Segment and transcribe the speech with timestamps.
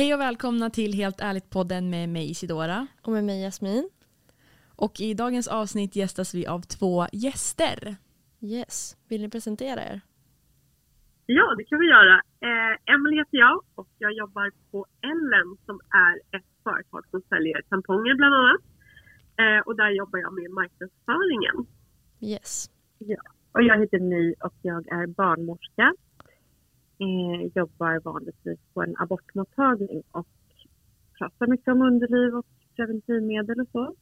[0.00, 2.86] Hej och välkomna till Helt ärligt-podden med mig Isidora.
[3.02, 3.90] Och med mig Jasmin.
[4.76, 7.96] Och i dagens avsnitt gästas vi av två gäster.
[8.40, 8.96] Yes.
[9.08, 10.00] Vill ni presentera er?
[11.26, 12.14] Ja, det kan vi göra.
[12.48, 17.62] Eh, Emelie heter jag och jag jobbar på Ellen som är ett företag som säljer
[17.68, 18.60] tamponger bland annat.
[19.42, 21.56] Eh, och där jobbar jag med marknadsföringen.
[22.20, 22.70] Yes.
[22.98, 23.22] Ja.
[23.52, 25.94] Och jag heter My och jag är barnmorska.
[27.00, 30.26] Eh, jobbar vanligtvis på en abortmottagning och
[31.18, 32.46] pratar mycket om underliv och
[32.76, 33.94] preventivmedel och så.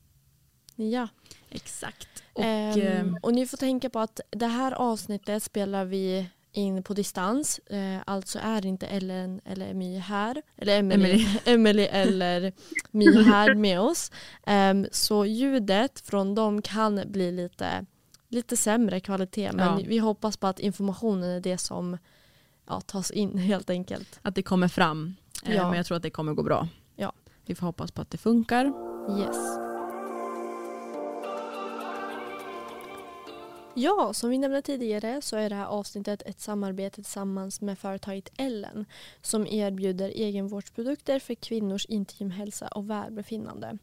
[0.77, 1.09] Ja.
[1.51, 2.23] Exakt.
[2.33, 6.95] Och, ehm, och ni får tänka på att det här avsnittet spelar vi in på
[6.95, 7.59] distans.
[7.59, 10.43] Eh, alltså är inte Ellen eller My här.
[10.57, 12.53] Eller Emily, Emily eller
[12.91, 14.13] My här med oss.
[14.47, 17.87] Um, så ljudet från dem kan bli lite,
[18.29, 19.51] lite sämre kvalitet.
[19.53, 19.85] Men ja.
[19.89, 21.99] vi hoppas på att informationen är det som
[22.69, 24.21] ja, tas in helt enkelt.
[24.23, 25.15] Att det kommer fram.
[25.45, 25.69] Eh, ja.
[25.69, 26.69] Men jag tror att det kommer gå bra.
[26.97, 27.13] Ja.
[27.47, 28.65] Vi får hoppas på att det funkar.
[29.19, 29.69] Yes.
[33.81, 38.33] Ja, som vi nämnde tidigare så är det här avsnittet ett samarbete tillsammans med företaget
[38.37, 38.87] Ellen
[39.23, 43.79] som erbjuder egenvårdsprodukter för kvinnors intimhälsa och välbefinnande.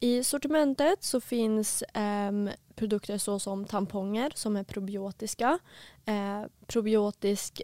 [0.00, 2.32] I sortimentet så finns eh,
[2.74, 5.58] produkter såsom tamponger som är probiotiska,
[6.04, 7.62] eh, probiotisk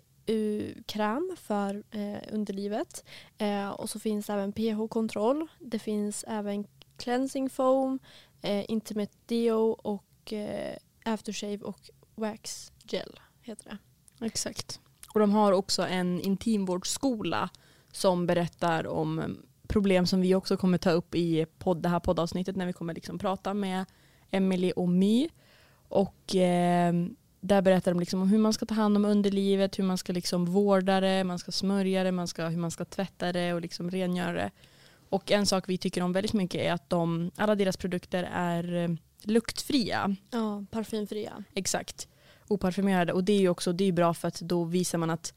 [0.87, 3.05] kräm för eh, underlivet
[3.39, 5.47] eh, och så finns även pH-kontroll.
[5.59, 6.65] Det finns även
[6.97, 7.99] cleansing foam,
[8.43, 13.79] eh, intimate deo och eh, aftershave och wax gel heter det.
[14.27, 14.81] Exakt.
[15.15, 17.51] Och de har också en intimvårdsskola
[17.93, 19.27] som berättar om eh,
[19.69, 22.95] problem som vi också kommer ta upp i podd, det här poddavsnittet när vi kommer
[22.95, 23.85] liksom prata med
[24.31, 25.29] Emily och My.
[25.89, 26.95] Och eh,
[27.41, 30.13] där berättar de liksom om hur man ska ta hand om underlivet, hur man ska
[30.13, 33.61] liksom vårda det, man ska smörja det, man ska, hur man ska tvätta det och
[33.61, 34.51] liksom rengöra det.
[35.09, 38.75] Och en sak vi tycker om väldigt mycket är att de, alla deras produkter är
[38.75, 38.89] eh,
[39.23, 40.17] luktfria.
[40.31, 41.45] Ja, parfymfria.
[41.55, 42.09] Exakt.
[42.49, 43.13] Oparfymerade.
[43.13, 45.35] Och det är ju också det är bra för att då visar man att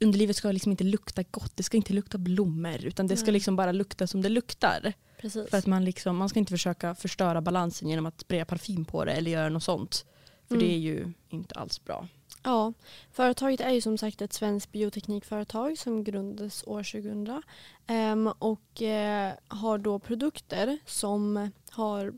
[0.00, 1.56] underlivet ska liksom inte lukta gott.
[1.56, 2.84] Det ska inte lukta blommor.
[2.84, 4.92] Utan det ska liksom bara lukta som det luktar.
[5.20, 5.50] Precis.
[5.50, 9.04] För att man, liksom, man ska inte försöka förstöra balansen genom att spraya parfym på
[9.04, 10.04] det eller göra något sånt.
[10.50, 10.68] För mm.
[10.68, 12.08] det är ju inte alls bra.
[12.42, 12.72] Ja,
[13.12, 17.42] företaget är ju som sagt ett svenskt bioteknikföretag som grundades år 2000
[17.88, 22.12] um, och uh, har då produkter som har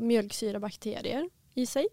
[0.00, 1.88] mjölksyrabakterier i sig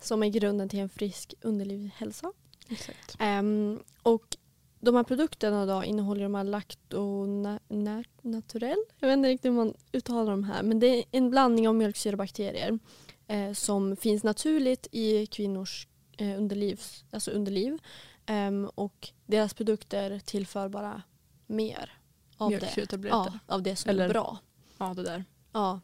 [0.00, 2.32] som är grunden till en frisk underlivshälsa.
[2.68, 3.16] Exakt.
[3.20, 4.36] Um, och
[4.80, 10.30] de här produkterna då innehåller de här laktonaturell, jag vet inte riktigt hur man uttalar
[10.30, 12.78] de här, men det är en blandning av mjölksyrabakterier
[13.32, 15.88] eh, som finns naturligt i kvinnors
[16.18, 17.78] eh, underliv, alltså underliv.
[18.30, 21.02] Um, och deras produkter tillför bara
[21.46, 21.92] mer
[22.36, 24.38] av det, ja, av det som Eller, är bra.
[24.78, 25.24] Ja, det där.
[25.52, 25.80] Ja,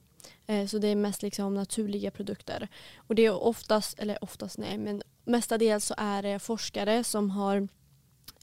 [0.46, 2.68] Eh, så det är mest liksom naturliga produkter.
[2.96, 7.68] Och det är oftast, eller oftast nej, men mestadels så är det forskare som har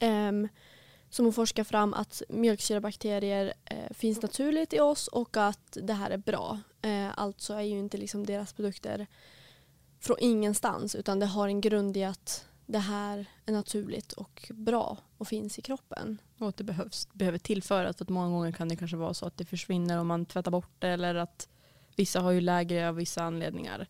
[0.00, 0.48] um,
[1.10, 6.10] som har forskat fram att mjölksyrabakterier eh, finns naturligt i oss och att det här
[6.10, 6.60] är bra.
[6.86, 9.06] Eh, alltså är ju inte liksom deras produkter
[10.00, 14.98] från ingenstans utan det har en grund i att det här är naturligt och bra
[15.18, 16.18] och finns i kroppen.
[16.38, 19.26] Och att det behövs, behöver tillföras för att många gånger kan det kanske vara så
[19.26, 21.48] att det försvinner om man tvättar bort det eller att
[21.96, 23.86] Vissa har ju lägre av vissa anledningar.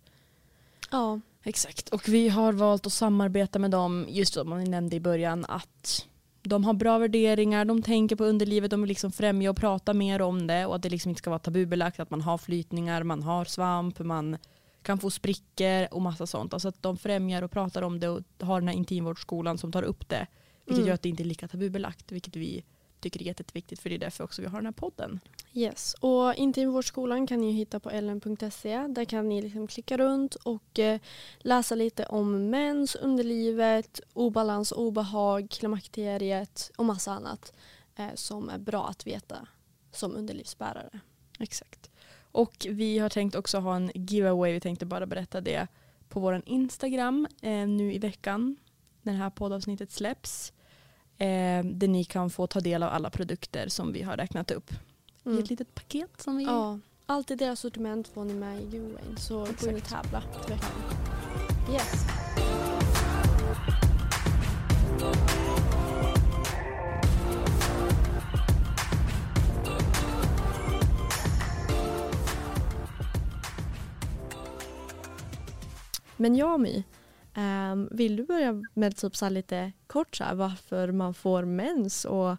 [0.91, 1.21] Ja.
[1.43, 1.89] Exakt.
[1.89, 6.07] Och vi har valt att samarbeta med dem, just som ni nämnde i början, att
[6.47, 10.23] de har bra värderingar, de tänker på underlivet, de vill liksom främja och prata mer
[10.23, 13.23] om det och att det liksom inte ska vara tabubelagt, att man har flytningar, man
[13.23, 14.39] har svamp, man
[14.83, 16.53] kan få sprickor och massa sånt.
[16.53, 19.83] Alltså att de främjar och pratar om det och har den här intimvårdsskolan som tar
[19.83, 20.27] upp det.
[20.65, 20.87] Vilket mm.
[20.87, 22.65] gör att det inte är lika tabubelagt, vilket vi
[23.11, 25.21] tycker är jätteviktigt för det är därför också vi har den här podden.
[25.53, 28.87] Yes, och Intimvårdsskolan kan ni hitta på ellen.se.
[28.89, 31.01] Där kan ni liksom klicka runt och eh,
[31.39, 37.53] läsa lite om mens, underlivet, obalans, obehag, klimakteriet och massa annat
[37.97, 39.49] eh, som är bra att veta
[39.93, 41.01] som underlivsbärare.
[41.39, 41.91] Exakt.
[42.33, 44.53] Och vi har tänkt också ha en giveaway.
[44.53, 45.67] Vi tänkte bara berätta det
[46.09, 48.57] på vår Instagram eh, nu i veckan
[49.03, 50.53] när det här poddavsnittet släpps
[51.19, 54.71] eh, där ni kan få ta del av alla produkter som vi har räknat upp
[55.25, 55.39] mm.
[55.39, 58.65] i ett litet paket som vi Ja, allt i deras sortiment får ni med i
[58.65, 60.71] giveawayn så gå in och tävla till veckan.
[61.73, 62.07] Yes.
[76.17, 76.85] Men jag My,
[77.37, 82.05] Um, vill du börja med typ så lite kort så här, varför man får mens
[82.05, 82.37] och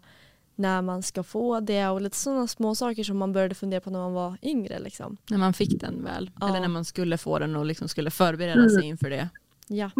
[0.54, 3.90] när man ska få det och lite sådana små saker som man började fundera på
[3.90, 4.78] när man var yngre.
[4.78, 5.16] Liksom.
[5.30, 6.30] När man fick den väl.
[6.40, 6.48] Ja.
[6.48, 9.28] Eller när man skulle få den och liksom skulle förbereda sig inför det.
[9.68, 9.90] Ja.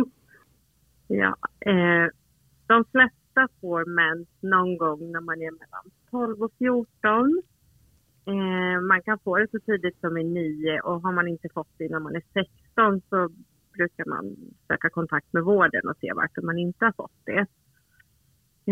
[1.07, 2.11] Ja, eh,
[2.67, 7.43] de flesta får mens någon gång när man är mellan 12 och 14.
[8.25, 11.69] Eh, man kan få det så tidigt som i 9 och har man inte fått
[11.79, 13.31] det när man är 16 så
[13.79, 14.25] brukar man
[14.69, 17.43] söka kontakt med vården och se varför man inte har fått det.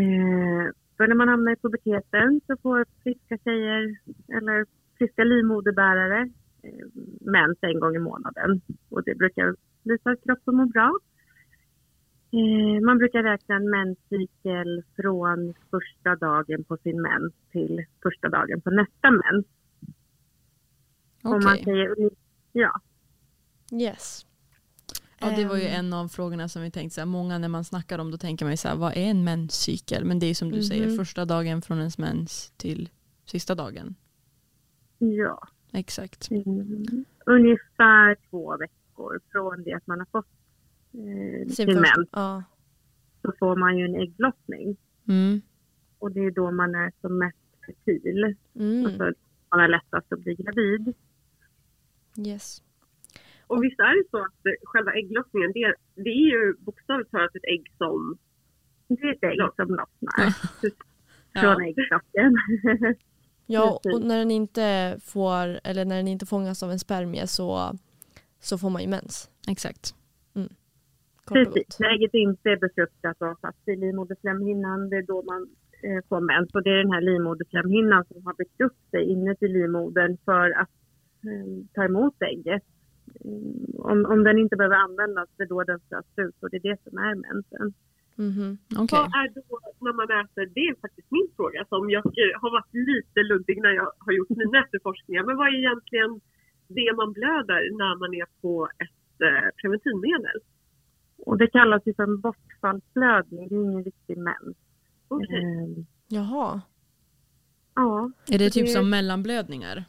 [0.00, 0.64] Eh,
[0.96, 3.82] för när man hamnar i puberteten så får friska tjejer
[4.36, 4.66] eller
[4.98, 6.20] friska livmoderbärare
[6.62, 6.86] eh,
[7.20, 8.60] mens en gång i månaden.
[8.90, 10.90] Och det brukar visa att kroppen mår bra.
[12.38, 18.60] Eh, man brukar räkna en menscykel från första dagen på sin mens till första dagen
[18.60, 19.46] på nästa mens.
[21.24, 21.64] Okej.
[21.64, 22.10] säger,
[22.52, 22.80] ja,
[23.72, 24.25] Yes.
[25.20, 27.48] Ja, det var ju Ehm, en av frågorna som vi tänkte, så här, många när
[27.48, 30.04] man snackar om då tänker man ju så här, vad är en menscykel?
[30.04, 30.96] Men det är som du säger, Mhm.
[30.96, 32.88] första dagen från ens mens till
[33.24, 33.94] sista dagen.
[34.98, 35.48] ja.
[35.72, 36.30] Exakt.
[36.30, 37.04] Mm.
[37.26, 40.26] Ungefär två veckor från det att man har fått
[40.92, 42.42] eh, Sin mens ja.
[43.22, 44.76] så får man ju en ägglossning.
[45.08, 45.40] Mm.
[45.98, 47.36] Och det är då man är som mest
[47.66, 48.36] fertil.
[48.54, 48.86] Mm.
[48.86, 49.02] Alltså
[49.50, 50.94] man har lättast att bli gravid.
[52.26, 52.62] Yes.
[53.46, 57.44] Och visst är det så att själva ägglossningen, det, det är ju bokstavligt talat ett
[57.44, 58.18] ägg som...
[58.88, 60.34] Det är ett ägg som lossnar
[61.32, 61.40] Ja.
[61.40, 62.36] från äggstocken.
[63.48, 67.78] Ja, och när den inte får, eller när den inte fångas av en spermie så,
[68.40, 69.30] så får man ju mens.
[69.48, 69.94] Exakt.
[71.30, 71.80] Och Precis.
[71.80, 75.42] När ägget inte är befruktat och fast i livmoderslemhinnan, det är då man
[75.82, 76.54] eh, får mens.
[76.54, 80.70] Och det är den här livmoderslemhinnan som har byggt upp sig inuti livmodern för att
[81.28, 82.62] eh, ta emot ägget.
[83.26, 86.56] Mm, om, om den inte behöver användas, det är då den stöts ut och det
[86.56, 87.66] är det som är mensen.
[88.28, 88.58] Mhm.
[88.82, 88.98] Okej.
[88.98, 89.42] Vad är då
[89.86, 93.56] när man äter, det är faktiskt min fråga som jag eh, har varit lite luddig
[93.62, 95.22] när jag har gjort mina efterforskningar.
[95.28, 96.10] Men vad är egentligen
[96.78, 100.38] det man blöder när man är på ett eh, preventivmedel?
[101.28, 104.56] Och det kallas ju för en bortfallsblödning, det är ingen riktig mens.
[105.08, 105.42] Okej.
[105.44, 106.60] Eh, Jaha.
[107.74, 109.84] ja, Är det Så typ det- som mellanblödningar?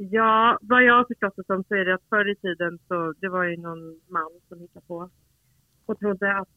[0.00, 3.14] Ja, vad jag har förstått det som så är det att förr i tiden så
[3.20, 5.10] det var ju någon man som hittade på
[5.86, 6.48] och trodde att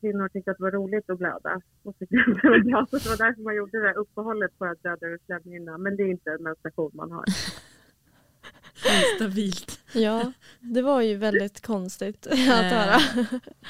[0.00, 1.60] kvinnor tyckte att det var roligt att blöda.
[1.82, 4.66] Och så att det var så det var därför man gjorde det här uppehållet för
[4.66, 5.82] att blöda ur slemhinnan.
[5.82, 7.24] Men det är inte en menstruation man har.
[9.16, 9.75] Stabilt.
[9.92, 12.98] Ja, det var ju väldigt konstigt att Eh, höra.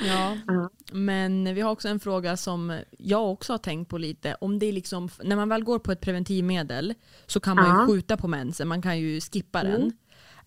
[0.06, 0.36] Ja,
[0.92, 4.36] men vi har också en fråga som jag också har tänkt på lite.
[4.40, 6.94] Om det är liksom, när man väl går på ett preventivmedel
[7.26, 9.92] så kan man ju skjuta på mensen, man kan ju skippa den.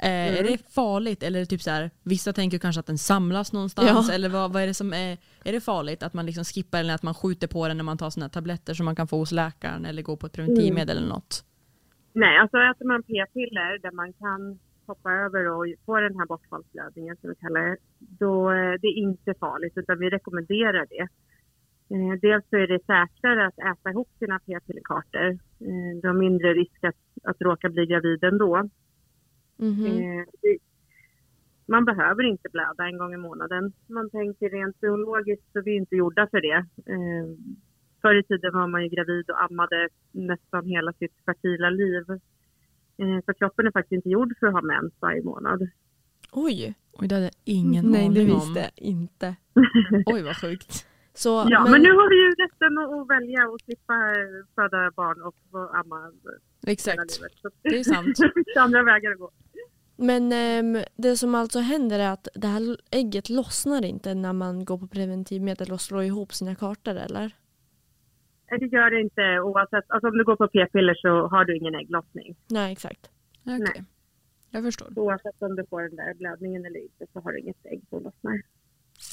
[0.01, 4.07] Eh, Är det farligt eller typ så här, vissa tänker kanske att den samlas någonstans
[4.09, 4.13] Ja.
[4.13, 6.93] eller vad, vad är det som är, är det farligt att man liksom skippar eller
[6.93, 9.17] att man skjuter på den när man tar såna här tabletter som man kan få
[9.17, 11.43] hos läkaren eller gå på ett preventivmedel eller något?
[12.13, 14.59] Nej, alltså äter man p-piller där man kan
[14.89, 18.97] hoppa över och få den här bortfallsblödningen som vi kallar det, då eh, det är
[18.97, 21.07] inte farligt utan vi rekommenderar det.
[21.95, 25.29] Eh, dels så är det säkrare att äta ihop sina p-pillerkartor.
[25.67, 28.69] Eh, du har mindre risk att, att råka bli gravid ändå.
[30.41, 30.57] Det,
[31.65, 33.73] man behöver inte blöda en gång i månaden.
[33.87, 36.65] Man tänker rent biologiskt så vi är inte gjorda för det.
[38.01, 42.05] Förr i tiden var man ju gravid och ammade nästan hela sitt fertila liv.
[42.99, 45.69] Eh, för kroppen är faktiskt inte gjord för att ha mens varje månad.
[46.31, 48.55] Oj, Oj, det hade ingen nej det aning visste om.
[48.55, 49.35] jag inte.
[50.05, 50.85] Oj vad sjukt.
[51.13, 55.21] Så, Ja, men, nu har vi ju rätten att, välja och slippa eh, föda barn
[55.21, 56.37] och få amma hela
[56.67, 57.31] Exakt, livet.
[57.41, 58.17] Så det är sant.
[58.17, 59.31] det finns andra vägar att gå.
[59.97, 64.65] men ehm, det som alltså händer är att det här ägget lossnar inte när man
[64.65, 67.31] går på preventivmedel och slår ihop sina kartor eller?
[68.59, 69.85] Det gör det inte oavsett.
[69.87, 72.35] Alltså om du går på p-piller så har du ingen ägglossning.
[72.49, 73.09] Nej exakt.
[73.45, 73.83] Okej, Nej.
[74.51, 74.87] jag förstår.
[74.95, 78.03] Oavsett om du får den där blödningen eller inte så har du inget ägg som
[78.03, 78.41] lossnar.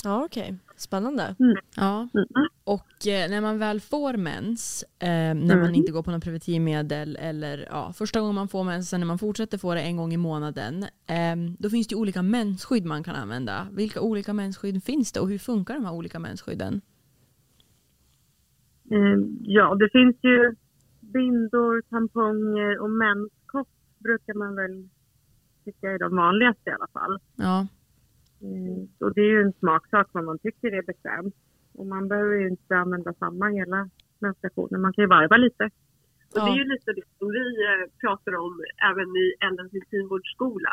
[0.04, 1.34] Ja okej, spännande.
[1.76, 2.08] Ja.
[2.14, 2.26] Mm.
[2.64, 5.74] Och eh, när man väl får mens, eh, när man Mm.
[5.74, 9.18] inte går på något preventivmedel eller ja, första gången man får mens, sen när man
[9.18, 13.02] fortsätter få det en gång i månaden, eh, då finns det ju olika mensskydd man
[13.02, 13.66] kan använda.
[13.72, 16.80] Vilka olika mensskydd finns det och hur funkar de här olika mensskydden?
[18.90, 20.54] Eh, Ja, det finns ju
[21.00, 24.88] bindor, tamponger och menskopp brukar man väl
[25.64, 27.18] tycka är de vanligaste i alla fall.
[27.36, 27.66] Ja,
[28.42, 31.34] Mm, och det är ju en smaksak vad man tycker är bekvämt.
[31.74, 34.80] Och man behöver ju inte använda samma hela menstruationen.
[34.80, 35.64] Man kan ju varva lite.
[36.32, 38.54] Och det är ju lite det som vi eh, pratar om
[38.90, 40.72] även i Ellens intimvårdsskola.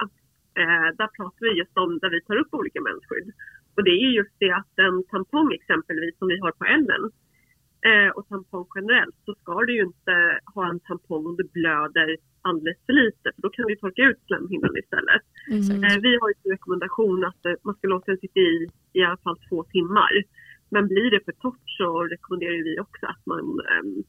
[0.62, 3.27] Eh, där pratar vi just om där vi tar upp olika mensskydd.
[3.75, 7.03] Och det är ju just det att en tampong exempelvis som vi har på Ellen,
[7.89, 10.15] eh, och tampong generellt så ska du ju inte
[10.55, 14.19] ha en tampong om du blöder alldeles för lite för då kan du torka ut
[14.27, 15.23] slemhinnan istället.
[15.51, 15.83] Mm.
[15.83, 19.03] Eh, vi har ju en rekommendation att eh, man ska låta den sitta i i
[19.03, 20.13] alla fall två timmar.
[20.69, 24.03] Men blir det för torrt så rekommenderar vi också att man um,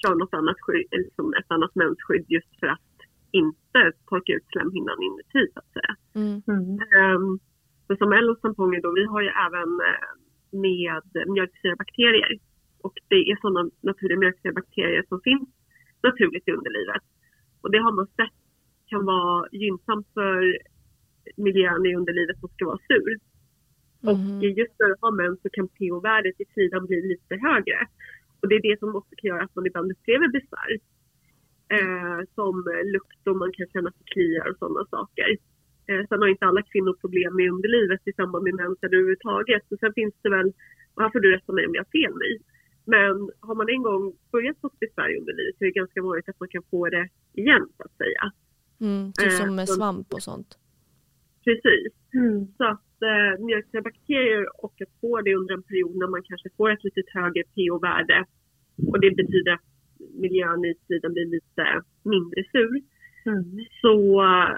[0.00, 2.92] kör något annat skydd, eller liksom ett annat mensskydd just för att
[3.30, 5.92] inte torka ut slemhinnan inuti så att säga.
[6.14, 6.42] Mm.
[6.48, 6.70] Mm.
[6.98, 7.38] Um,
[7.86, 10.10] för som Ellos tamponger då, vi har ju även eh,
[10.52, 12.38] med mjölksyrabakterier.
[12.82, 15.48] Och det är sådana naturliga mjölksyrabakterier som finns
[16.02, 17.02] naturligt i underlivet.
[17.60, 18.36] Och det har man sett
[18.86, 20.58] kan vara gynnsamt för
[21.36, 23.16] miljön i underlivet som ska vara sur.
[24.10, 24.40] Och Mhm.
[24.42, 27.78] just när du har mens så kan pH-värdet i slidan bli lite högre.
[28.40, 30.70] Och det är det som också kan göra att man ibland upplever besvär.
[31.76, 32.54] Eh, som
[32.94, 35.36] lukt och man kan känna det kliar och sådana saker.
[35.90, 39.62] Eh, sen har inte alla kvinnor problem med underlivet i samband med mens överhuvudtaget.
[39.68, 40.48] Så sen finns det väl,
[40.94, 42.30] och här får du rätta mig om jag har fel nu.
[42.94, 46.28] Men har man en gång börjat få besvär i underlivet så är det ganska vanligt
[46.28, 47.08] att man kan få det
[47.42, 48.22] igen så att säga.
[48.80, 49.12] Mm.
[49.12, 50.50] Typ Eh, som med så- svamp och sånt.
[51.44, 51.92] Precis.
[52.14, 52.46] Mm.
[52.56, 56.70] Så att eh, mjölksyrabakterier och att få det under en period när man kanske får
[56.70, 58.24] ett lite högre pH-värde
[58.88, 59.66] och det betyder att
[60.24, 62.80] miljön i slidan blir lite mindre sur
[63.26, 63.58] Mm.
[63.82, 64.56] så, eh,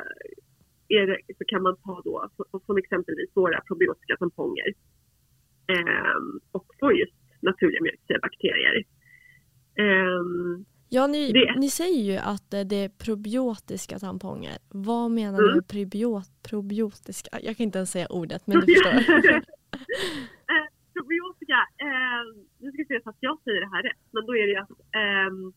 [1.00, 2.28] det, så kan man ta då
[2.66, 4.68] som- exempelvis våra probiotika tamponger
[5.66, 8.84] ehm, och få just naturliga mjölksyrabakterier.
[9.78, 14.56] Ehm, Ja, ni, Det- ni säger ju att eh, det är probiotiska tamponger.
[14.68, 15.48] Vad menar Mm.
[15.50, 17.30] ni med probiot, probiotiska?
[17.42, 18.92] Jag kan inte ens säga ordet, men du förstår.
[20.52, 22.22] eh, probiotika, eh,
[22.58, 24.60] nu ska vi se så att jag säger det här rätt, men då är det
[24.60, 24.70] att
[25.02, 25.52] ehm,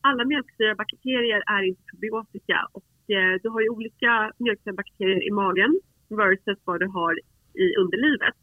[0.00, 6.58] alla mjölksyrabakterier är inte probiotika och eh, du har ju olika mjölksyrabakterier i magen versus
[6.64, 7.14] vad du har
[7.54, 8.34] i underlivet.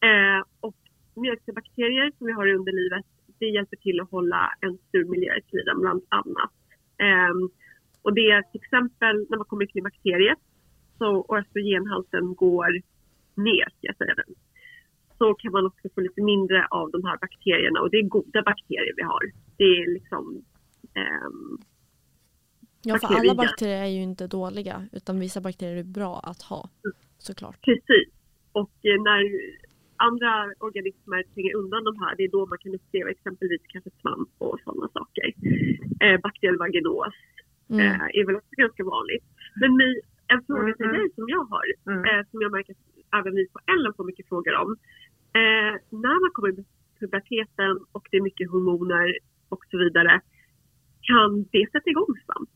[0.00, 0.76] Eh, och
[1.16, 3.06] mjölksyrabakterier som vi har i underlivet,
[3.38, 6.52] det hjälper till att hålla en sur miljö i slidan bland annat.
[6.98, 7.34] Eh,
[8.02, 10.38] och det är till exempel när man kommer till bakteriet
[10.98, 12.70] så och östrogenhalten går
[13.34, 14.34] ner, ska jag säga den.
[15.18, 18.42] Så kan man också få lite mindre av de här bakterierna och det är goda
[18.42, 19.24] bakterier vi har.
[19.56, 20.44] Det är liksom
[20.94, 21.30] eh,
[22.82, 23.20] Ja, för Bakterier.
[23.20, 26.68] alla bakterier är ju inte dåliga, utan vissa bakterier är bra att ha.
[27.18, 27.60] Såklart.
[27.64, 28.08] Precis.
[28.52, 29.20] Och eh, när
[29.96, 34.28] andra organismer tränger undan de här, det är då man kan uppleva exempelvis kanske svamp
[34.38, 35.26] och sådana saker.
[36.04, 37.14] Eh, bakteriell vaginos
[37.70, 37.86] Mm.
[37.86, 39.24] eh, är väl också ganska vanligt.
[39.60, 40.00] Men My,
[40.32, 41.00] en fråga till Mm, mm.
[41.00, 42.04] dig som jag har, Mm.
[42.08, 42.84] eh, som jag märker att
[43.20, 44.70] även vi på Ellen får mycket frågor om.
[45.40, 45.72] Eh,
[46.04, 46.64] när man kommer i
[47.00, 49.18] puberteten och det är mycket hormoner
[49.48, 50.20] och så vidare,
[51.02, 52.50] kan det sätta igång svamp?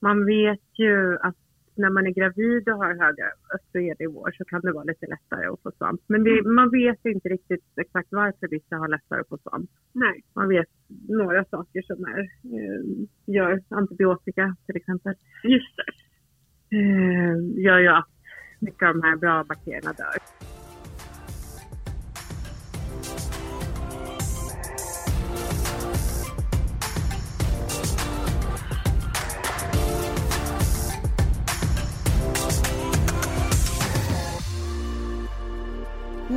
[0.00, 1.36] Man vet ju att
[1.74, 5.62] när man är gravid och har höga östrogennivåer så kan det vara lite lättare att
[5.62, 6.00] få svamp.
[6.06, 9.70] Men det, man vet inte riktigt exakt varför vissa har lättare att få svamp.
[9.92, 10.22] Nej.
[10.34, 10.68] Man vet
[11.08, 12.82] några saker som är, eh,
[13.26, 15.14] gör antibiotika till exempel.
[15.44, 15.90] Just det.
[16.76, 18.08] Eh, gör ju att
[18.60, 20.49] mycket av de här bra bakterierna dör.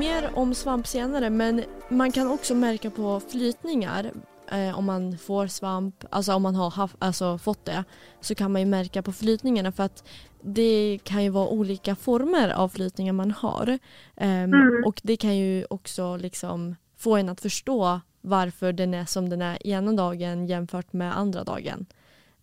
[0.03, 4.11] Mer om svamp senare, men man kan också märka på flytningar
[4.51, 7.83] eh, om man får svamp, alltså om man har haft, alltså fått det,
[8.19, 10.09] så kan man ju märka på flytningarna för att
[10.41, 13.79] det kan ju vara olika former av flytningar man har.
[14.15, 14.83] Ehm, Mm.
[14.85, 19.41] Och det kan ju också liksom få en att förstå varför den är som den
[19.41, 21.85] är ena dagen jämfört med andra dagen.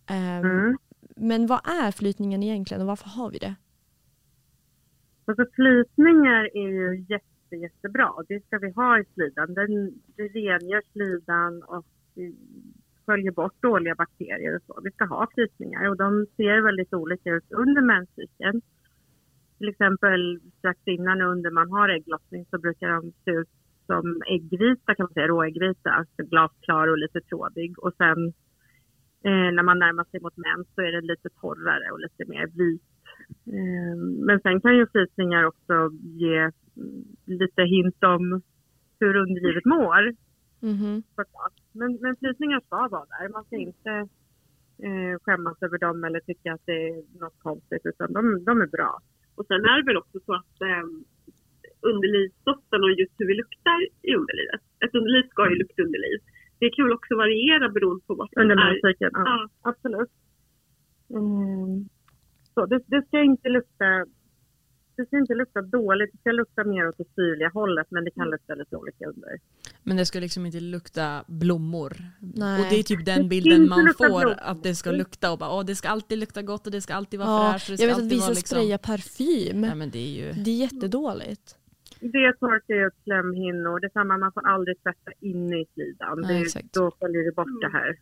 [0.07, 0.77] Ehm, Mm.
[1.15, 3.55] Men vad är flytningen egentligen och varför har vi det?
[5.25, 8.11] Alltså flytningar är ju jätte, jättebra.
[8.27, 9.53] Det ska vi ha i slidan.
[9.53, 11.85] Den, det rengör slidan och
[13.05, 14.81] sköljer bort dåliga bakterier och så.
[14.83, 18.61] Vi ska ha flytningar och de ser väldigt olika ut under menscykeln.
[19.57, 23.49] Till exempel strax innan och under man har ägglossning så brukar de se ut
[23.85, 25.89] som äggvita kan man säga, råäggvita.
[25.89, 27.79] Alltså glasklar och lite trådig.
[27.79, 28.27] Och sen
[29.23, 32.47] eh, när man närmar sig mot mens så är det lite torrare och lite mer
[32.47, 32.90] vit
[34.27, 36.51] men sen kan ju flytningar också ge
[37.25, 38.41] lite hint om
[38.99, 40.15] hur underlivet mår.
[40.61, 41.03] Mhm.
[41.15, 41.53] såklart.
[41.71, 43.29] Men, men flytningar ska vara där.
[43.29, 43.93] Man ska inte
[44.87, 48.67] eh, skämmas över dem eller tycka att det är något konstigt utan de, de är
[48.77, 48.99] bra.
[49.35, 50.85] Och sen är det väl också så att eh,
[51.91, 54.61] underlivsdoften och just hur vi luktar i underlivet.
[54.85, 56.17] Ett underliv ska ju lukta underliv.
[56.59, 58.81] Det kan väl också variera beroende på vad som är.
[58.99, 59.09] ja.
[59.13, 60.11] Ja, Absolut.
[61.09, 61.89] Mm.
[62.53, 64.05] Så det, det ska inte lukta
[64.95, 66.09] det ska inte lukta dåligt.
[66.13, 68.31] Det ska lukta mer åt det syrliga hållet men det kan Mm.
[68.31, 69.39] lukta lite olika under.
[69.83, 71.93] Men det ska liksom inte lukta blommor.
[72.19, 72.61] Nej.
[72.61, 74.35] Och det är typ den bilden man får, blommor.
[74.41, 76.93] att det ska lukta och bara åh det ska alltid lukta gott och det ska
[76.93, 77.79] alltid vara Ja, fräscht.
[77.81, 78.45] jag vet att vissa liksom...
[78.47, 79.63] sprayar parfym.
[79.63, 80.43] Ja men det är ju...
[80.43, 81.57] Det är jättedåligt.
[81.99, 83.79] Det torkar ju upp slemhinnor.
[83.79, 86.19] Detsamma, man får aldrig tvätta inne i slidan.
[86.21, 86.73] Ja, Det, exakt.
[86.73, 87.97] då följer det bort det här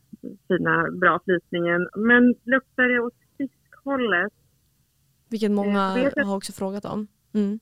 [0.48, 1.88] fina, bra flytningen.
[1.96, 3.14] Men luktar det åt
[3.84, 4.34] fiskhållet?
[5.30, 7.08] Vilket många vet att- har också frågat om.
[7.34, 7.60] Mm.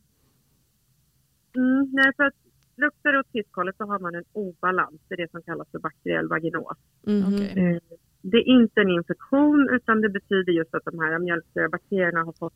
[1.56, 2.34] Mm, nej, för att
[2.78, 5.02] luktar det åt fiskhållet så har man en obalans.
[5.08, 6.78] Det är det som kallas för bakteriell vaginos.
[7.08, 7.24] Mhm.
[7.34, 7.76] Okej.
[7.76, 7.82] Eh,
[8.22, 12.54] Det är inte en infektion utan det betyder just att de här mjölksyrabakterierna har fått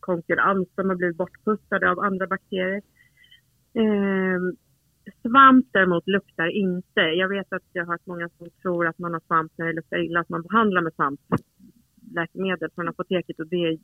[0.00, 0.68] konkurrens.
[0.74, 2.82] De har blivit bortpustade av andra bakterier.
[3.74, 4.40] Eh,
[5.22, 7.00] svamp däremot luktar inte.
[7.00, 9.72] Jag vet att jag har hört många som tror att man har svamp när det
[9.72, 10.92] luktar illa, att man behandlar med
[12.06, 13.78] svampläkemedel från apoteket och det,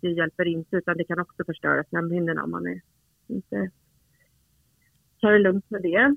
[0.00, 2.80] det hjälper inte utan det kan också förstöra slemhinnorna om man är,
[3.26, 3.70] inte
[5.20, 6.16] tar det lugnt med det.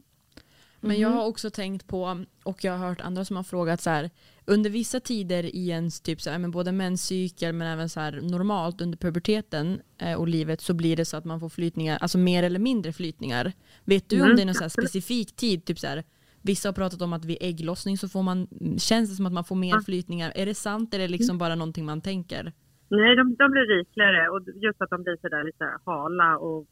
[0.84, 1.18] Men jag Mhm.
[1.18, 4.10] har också tänkt på, och jag har hört andra som har frågat så här,
[4.46, 8.22] under vissa tider i ens typ så här, men både menscykel men även så här
[8.22, 12.18] normalt under puberteten eh, och livet så blir det så att man får flytningar, alltså
[12.18, 13.54] mer eller mindre flytningar.
[13.86, 16.04] Vet du om Mm, det är någon så specifik tid, typ så här,
[16.44, 19.44] vissa har pratat om att vid ägglossning så får man, känns det som att man
[19.44, 20.32] får mer flytningar.
[20.36, 22.52] Är det sant eller är det liksom bara någonting man tänker?
[22.90, 26.68] Nej, de, de blir rikligare och just att de blir sådär lite hala och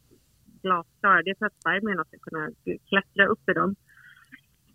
[0.62, 1.22] glasklara.
[1.22, 2.50] Det är för att spermierna ska kunna
[2.88, 3.74] klättra upp i dem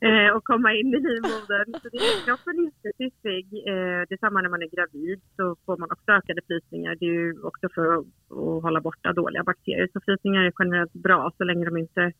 [0.07, 1.69] eh, och komma in i livmodern.
[1.81, 3.45] Så det är, kroppen är inte fiffig.
[3.71, 6.95] Eh, det är samma när man är gravid så får man också ökade flytningar.
[6.99, 9.89] Det är ju också för att, att hålla borta dåliga bakterier.
[9.93, 12.11] Så flytningar är generellt bra så länge de inte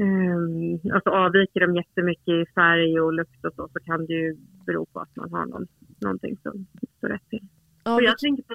[0.00, 4.36] eh, alltså avviker de jättemycket i färg och lukt och så, så kan det ju
[4.66, 5.66] bero på att man har någon,
[6.00, 6.66] någonting som
[6.98, 7.46] står rätt till.
[7.84, 8.54] Ja, Och vilk, jag tänker på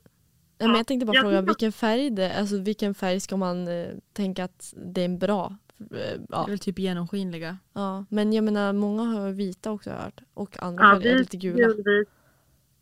[0.58, 3.38] ja, men jag tänkte bara jag fråga tänkte- vilken färg det alltså vilken färg ska
[3.38, 5.56] man eh, tänka att det är en bra?
[5.80, 6.44] Eh, Det ja.
[6.46, 7.58] är väl typ genomskinliga.
[7.74, 11.38] ja, men jag menar många har vita också hört och andra Ja, färger är lite
[11.38, 11.68] gula.
[11.68, 12.10] gulvit,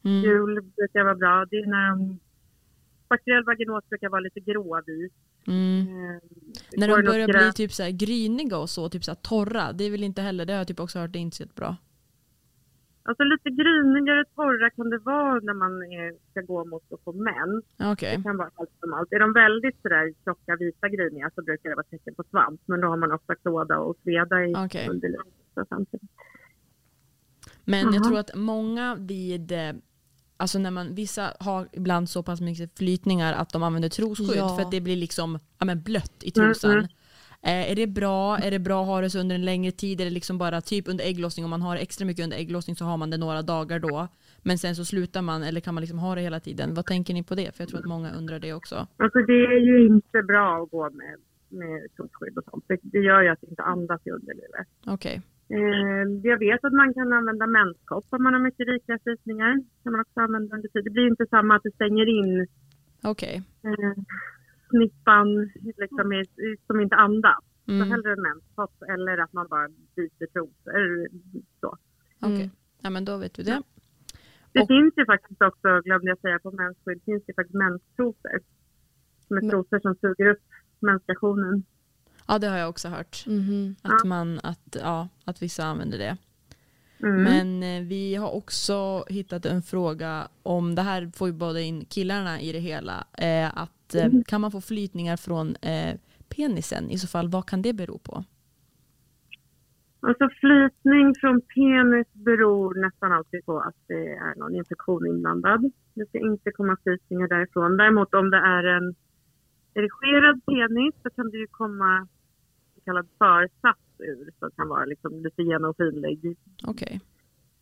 [0.05, 0.21] Mm.
[0.21, 1.45] gul brukar vara bra.
[1.49, 2.19] Det är när de,
[3.09, 5.13] bakteriell vaginos brukar vara lite gråvit.
[5.47, 5.79] Mm.
[5.79, 6.19] Eh,
[6.77, 9.91] När de börjar bli typ så här gryniga och så, typ så torra, det är
[9.91, 11.75] väl inte heller, det har jag typ också hört, det är inte så bra.
[13.03, 17.13] Alltså lite grynigare, torra kan det vara när man är, ska gå mot att få.
[17.77, 18.17] Ja, Okej.
[18.17, 19.13] Det kan vara allt som allt.
[19.13, 22.61] Är de väldigt sådär tjocka, vita, gryniga så brukar det vara tecken på svamp.
[22.65, 24.89] Men då har man ofta klåda och sveda i Okej.
[24.89, 25.27] underlivet.
[25.53, 26.09] Så samtidigt.
[27.65, 29.73] Men jag tror att många vid, eh,
[30.41, 34.55] alltså när man, vissa har ibland så pass mycket flytningar att de använder trosskydd Ja.
[34.55, 36.71] för att det blir liksom ja, men blött i Mm, trosan.
[36.71, 36.85] mm.
[37.43, 38.37] Eh, är det bra?
[38.37, 40.01] Är det bra att ha det så under en längre tid?
[40.01, 41.43] Är det liksom bara typ under ägglossning?
[41.45, 44.07] Om man har extra mycket under ägglossning så har man det några dagar då.
[44.43, 46.73] Men sen så slutar man eller kan man liksom ha det hela tiden?
[46.73, 47.55] Vad tänker ni på det?
[47.55, 48.75] För jag tror att många undrar det också.
[48.97, 51.15] Alltså det är ju inte bra att gå med,
[51.49, 52.65] med trosskydd och sånt.
[52.67, 54.67] Det, det gör ju att det inte andas i underlivet.
[54.85, 55.15] Okej.
[55.15, 55.21] Eh,
[56.23, 59.63] jag vet att man kan använda menskopp om man har mycket rikliga flytningar.
[59.83, 60.83] kan man också använda under tid.
[60.83, 62.47] Det blir inte samma att det stänger in
[63.03, 63.43] Okej.
[63.63, 64.03] eh,
[64.69, 67.43] snippan liksom, i, i, som inte andas.
[67.65, 67.91] Så Mm.
[67.91, 71.07] hellre en menskopp eller att man bara byter trosor.
[71.61, 71.77] Så.
[72.21, 72.35] Okej.
[72.43, 72.49] Mm.
[72.81, 73.61] Ja men då vet vi det.
[74.53, 78.39] Det Och- finns ju faktiskt också, glömde jag säga, på mensskydd finns det faktiskt menstrosor.
[79.27, 80.41] Som är Men- trosor som suger upp
[80.79, 81.63] menstruationen.
[82.27, 83.23] Ja det har jag också hört.
[83.27, 83.75] Mhm.
[83.81, 86.17] Att, man, att, ja, att vissa använder det.
[87.03, 87.23] Mm.
[87.23, 91.85] Men eh, vi har också hittat en fråga om, det här får ju både in
[91.85, 94.23] killarna i det hela, eh, att eh, Mm.
[94.23, 95.95] kan man få flytningar från eh,
[96.35, 96.89] penisen?
[96.89, 98.23] I så fall, vad kan det bero på?
[99.99, 105.71] Alltså flytning från penis beror nästan alltid på att det är någon infektion inblandad.
[105.93, 107.77] Det ska inte komma flytningar därifrån.
[107.77, 108.95] Däremot om det är en
[109.73, 112.07] erigerad penis så kan det ju komma
[112.75, 116.37] så kallad försats ur som kan vara liksom lite genomskinlig.
[116.67, 117.01] Okej.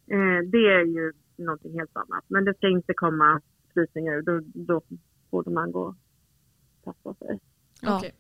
[0.08, 2.24] Eh, det är ju någonting helt annat.
[2.28, 3.42] Men det ska inte komma
[3.74, 4.22] flytningar ur.
[4.22, 4.82] Då, då
[5.32, 5.96] borde man gå och
[6.84, 7.40] testa sig.
[7.82, 7.98] Ja.
[7.98, 8.12] Okej.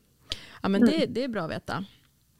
[0.61, 1.73] Ja men det, det är bra att veta.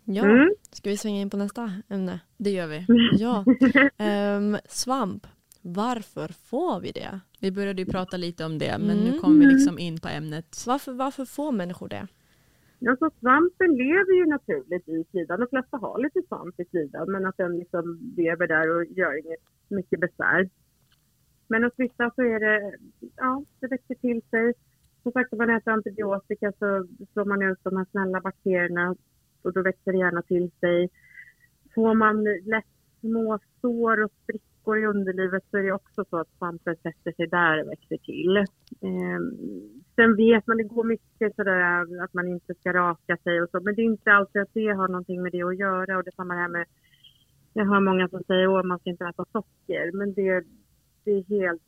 [0.03, 0.49] Ja, Mm.
[0.71, 2.19] ska vi svänga in på nästa ämne?
[2.37, 2.85] Det gör vi.
[3.11, 3.45] Ja.
[3.97, 5.27] Ehm, svamp,
[5.73, 7.19] varför får vi det?
[7.39, 9.19] Vi började ju prata lite om det men nu Mm.
[9.19, 10.63] kommer vi liksom in på ämnet.
[10.67, 12.07] Varför, varför får människor det?
[12.79, 15.39] Ja, så svampen lever ju naturligt i slidan.
[15.39, 19.13] De flesta har lite svamp i slidan men att den liksom lever där och gör
[19.25, 20.49] inget mycket besvär.
[21.47, 22.77] Men hos vissa så är det,
[23.15, 24.53] ja, det växer till sig.
[25.03, 28.95] Som sagt, om man äter antibiotika så slår man ut de här snälla bakterierna
[29.41, 30.89] och då växer det gärna till sig.
[31.75, 32.65] Får man lätt
[32.99, 37.11] små sår och sprickor går i underlivet så är det också så att svampen sätter
[37.11, 38.37] sig där och växer till.
[38.37, 39.19] Eh,
[39.95, 43.59] sen vet man, det går mycket sådär att man inte ska raka sig och så,
[43.59, 46.15] men det är inte alltid att det har någonting med det att göra och det
[46.15, 46.65] samma här med
[47.53, 50.43] jag hör många som säger att man ska inte äta socker, men det,
[51.03, 51.61] det är helt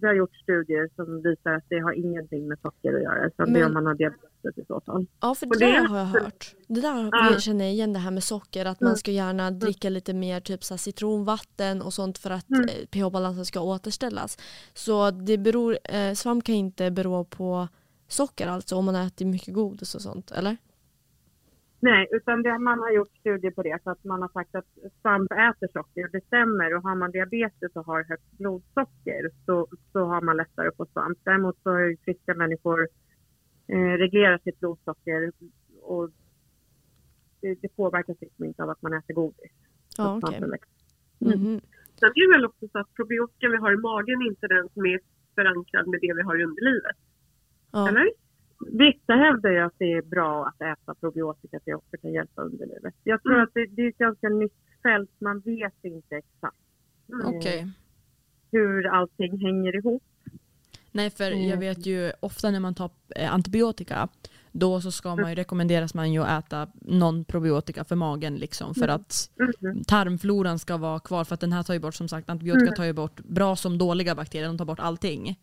[0.00, 3.30] det har gjorts studier som visar att det har ingenting med socker att göra.
[3.30, 5.06] Så Men- det om man har diabetes i så fall.
[5.20, 6.54] Ja, för det, det- där har jag hört.
[6.66, 7.38] Det där Ja.
[7.40, 8.96] känner jag igen det här med socker, att man Mm.
[8.96, 12.64] ska gärna dricka lite mer typ så citronvatten och sånt för att Mm.
[12.64, 14.38] eh, pH-balansen ska återställas.
[14.74, 17.68] Så det beror, eh, svamp kan inte bero på
[18.08, 20.56] socker alltså om man äter mycket godis och sånt, eller?
[21.80, 23.78] Nej, utan det, man har gjort studier på det.
[23.82, 24.66] Så att man har sagt att
[25.00, 26.74] svamp äter socker och det stämmer.
[26.74, 30.86] Och har man diabetes och har högt blodsocker så, så har man lättare att få
[30.86, 31.18] svamp.
[31.24, 32.88] Däremot så har ju friska människor
[33.68, 35.32] eh, reglerat sitt blodsocker
[35.82, 36.10] och
[37.40, 39.52] det, det påverkas liksom inte av att man äter godis.
[39.96, 40.40] Ja, okej.
[40.40, 40.78] växer.
[41.20, 41.40] Mm.
[41.40, 41.60] Mhm.
[42.00, 44.68] Sen är det väl också så att probiotikan vi har i magen är inte den
[44.74, 45.00] som är
[45.34, 46.96] förankrad med det vi har i underlivet.
[47.72, 47.88] Ja.
[47.88, 48.08] Eller?
[48.66, 52.42] Vissa hävdar ju att det är bra att äta probiotika, att det också kan hjälpa
[52.42, 52.94] underlivet.
[53.04, 53.44] Jag tror Mm.
[53.44, 55.10] att det, det är ett ganska nytt fält.
[55.18, 56.56] Man vet inte exakt
[57.12, 57.26] Mm.
[57.36, 57.68] Okej.
[58.52, 60.02] hur allting hänger ihop.
[60.92, 61.48] Nej, för Mm.
[61.48, 64.08] jag vet ju ofta när man tar eh, antibiotika
[64.52, 68.74] då så ska man ju rekommenderas man ju att äta någon probiotika för magen liksom
[68.74, 68.94] för Mm.
[68.96, 69.84] att Mhm.
[69.84, 72.74] tarmfloran ska vara kvar för att den här tar ju bort som sagt antibiotika Mm.
[72.74, 75.38] tar ju bort bra som dåliga bakterier, de tar bort allting.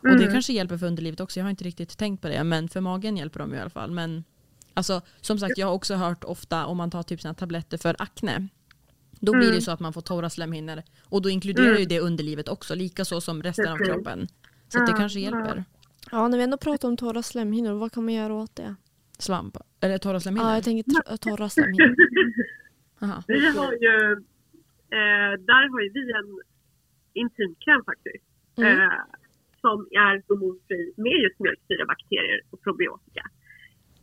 [0.00, 0.18] Och Mm.
[0.20, 2.80] det kanske hjälper för underlivet också, jag har inte riktigt tänkt på det men för
[2.80, 3.90] magen hjälper de i alla fall.
[3.90, 4.24] Men
[4.74, 7.96] alltså som sagt jag har också hört ofta om man tar typ såna tabletter för
[7.98, 8.48] akne
[9.20, 9.60] då blir det Mm.
[9.60, 11.78] så att man får torra slemhinnor och då inkluderar Mm.
[11.80, 14.28] ju det underlivet också, lika så som resten av kroppen.
[14.68, 15.24] Så att det Ja, kanske ja.
[15.30, 15.64] hjälper.
[16.10, 18.74] ja, när vi ändå pratar om torra slemhinnor, vad kan man göra åt det?
[19.18, 19.56] Svamp?
[19.80, 20.48] Eller torra slemhinnor?
[20.48, 21.96] Ja, jag tänker tr- torra slemhinnor.
[23.26, 24.12] Vi har ju,
[24.98, 26.40] eh, där har ju vi en
[27.12, 28.24] intimkräm faktiskt.
[28.56, 28.80] Mm.
[28.80, 28.92] Eh,
[29.60, 33.22] som är hormonfri med just mjölksyrabakterier och probiotika.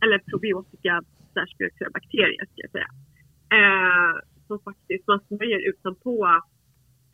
[0.02, 2.90] Eller probiotika slash mjölksyrabakterier ska jag säga.
[3.56, 4.14] Eh,
[4.46, 6.26] som faktiskt man smörjer utanpå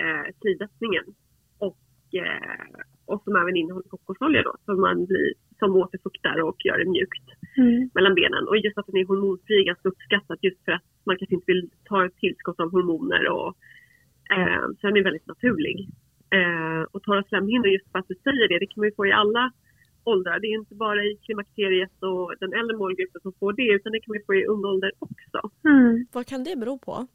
[0.02, 1.04] eh, slidöppningen.
[1.58, 1.78] Och,
[2.14, 2.76] eh,
[3.06, 7.28] och som även innehåller kokosolja då som, man blir, som återfuktar och gör det mjukt
[7.56, 7.90] Mm.
[7.94, 8.48] mellan benen.
[8.48, 11.52] Och just att den är hormonfri är ganska uppskattat just för att man kanske inte
[11.52, 13.28] vill ta ett tillskott av hormoner.
[13.28, 13.56] Och,
[14.36, 15.88] eh, så den är väldigt naturlig.
[16.38, 19.06] Eh, och torra slemhinnor, just för att du säger det, det kan man ju få
[19.06, 19.52] i alla
[20.04, 20.40] åldrar.
[20.40, 24.00] Det är inte bara i klimakteriet och den äldre målgruppen som får det utan det
[24.00, 25.40] kan man ju få i ung ålder också.
[25.64, 26.06] Mm.
[26.12, 27.06] Vad kan det bero på?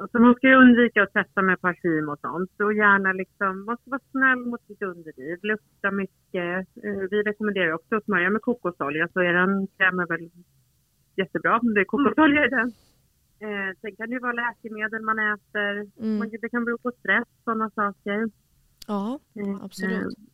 [0.00, 2.50] Alltså man ska ju undvika att testa med parfym och sånt.
[2.60, 6.68] Och gärna liksom, man ska vara snäll mot sitt underliv, lukta mycket.
[6.84, 10.30] Eh, Vi rekommenderar också att smörja med kokosolja, så er kräm är väl
[11.16, 12.72] jättebra om det är kokosolja i den.
[13.40, 15.90] Eh, sen kan det ju vara läkemedel man äter.
[16.06, 16.30] Mm.
[16.42, 18.30] Det kan bero på stress, sådana saker.
[18.86, 20.02] Ja, Eh, absolut.
[20.18, 20.24] eh,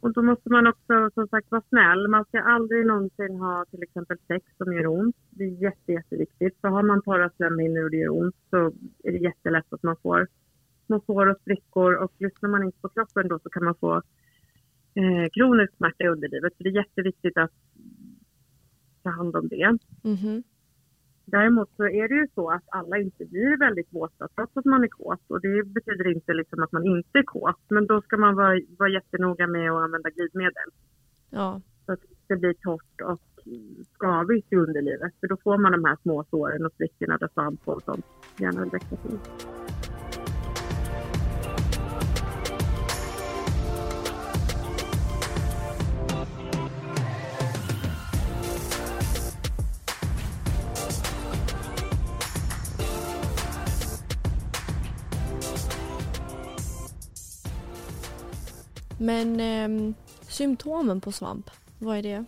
[0.00, 2.08] Och då måste man också som sagt vara snäll.
[2.08, 5.16] Man ska aldrig någonsin ha till exempel sex som gör ont.
[5.30, 6.56] Det är jätte, jätteviktigt.
[6.60, 8.56] För har man torra slemhinnor och det gör ont så
[9.04, 10.28] är det jättelätt att man får
[10.86, 11.94] små sår och sprickor.
[11.94, 13.94] Och lyssnar man inte på kroppen då så kan man få
[14.94, 16.52] eh, kronisk smärta i underlivet.
[16.56, 17.52] Så det är jätteviktigt att
[19.02, 19.78] ta hand om det.
[20.02, 20.42] Mhm.
[21.30, 24.84] Däremot så är det ju så att alla inte blir väldigt våta trots att man
[24.84, 25.24] är kåt.
[25.28, 27.60] Och det betyder inte liksom att man inte är kåt.
[27.68, 30.70] Men då ska man vara, vara jättenoga med att använda glidmedel.
[31.30, 33.20] Ja, Så att det blir torrt och
[33.98, 35.12] skavigt i underlivet.
[35.20, 38.06] För då får man de här små såren och sprickorna där svamp och sånt
[38.38, 39.18] gärna vill växa till.
[59.00, 62.24] Men ehm, symptomen på svamp, vad är det?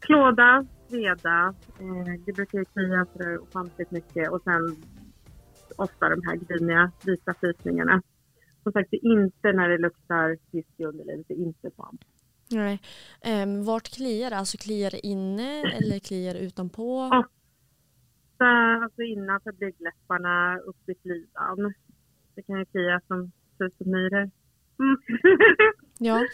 [0.00, 4.76] Klåda, sveda, eh, det brukar ju klia sådär ofantligt mycket och sen
[5.76, 8.02] ofta de här griniga vita flytningarna.
[8.62, 12.00] Som sagt, det är inte när det luktar fisk i underlivet, det är inte svamp.
[12.50, 12.80] Nej.
[13.20, 14.36] Ehm, vart kliar det?
[14.36, 17.10] Alltså kliar det inne eller kliar det utanpå?
[18.38, 18.44] Så,
[18.84, 21.74] alltså innanför blygdläpparna, upp i slidan.
[22.34, 24.30] Det kan ju klia som tusen myror.
[24.78, 24.96] Mm.
[25.98, 26.24] Ja.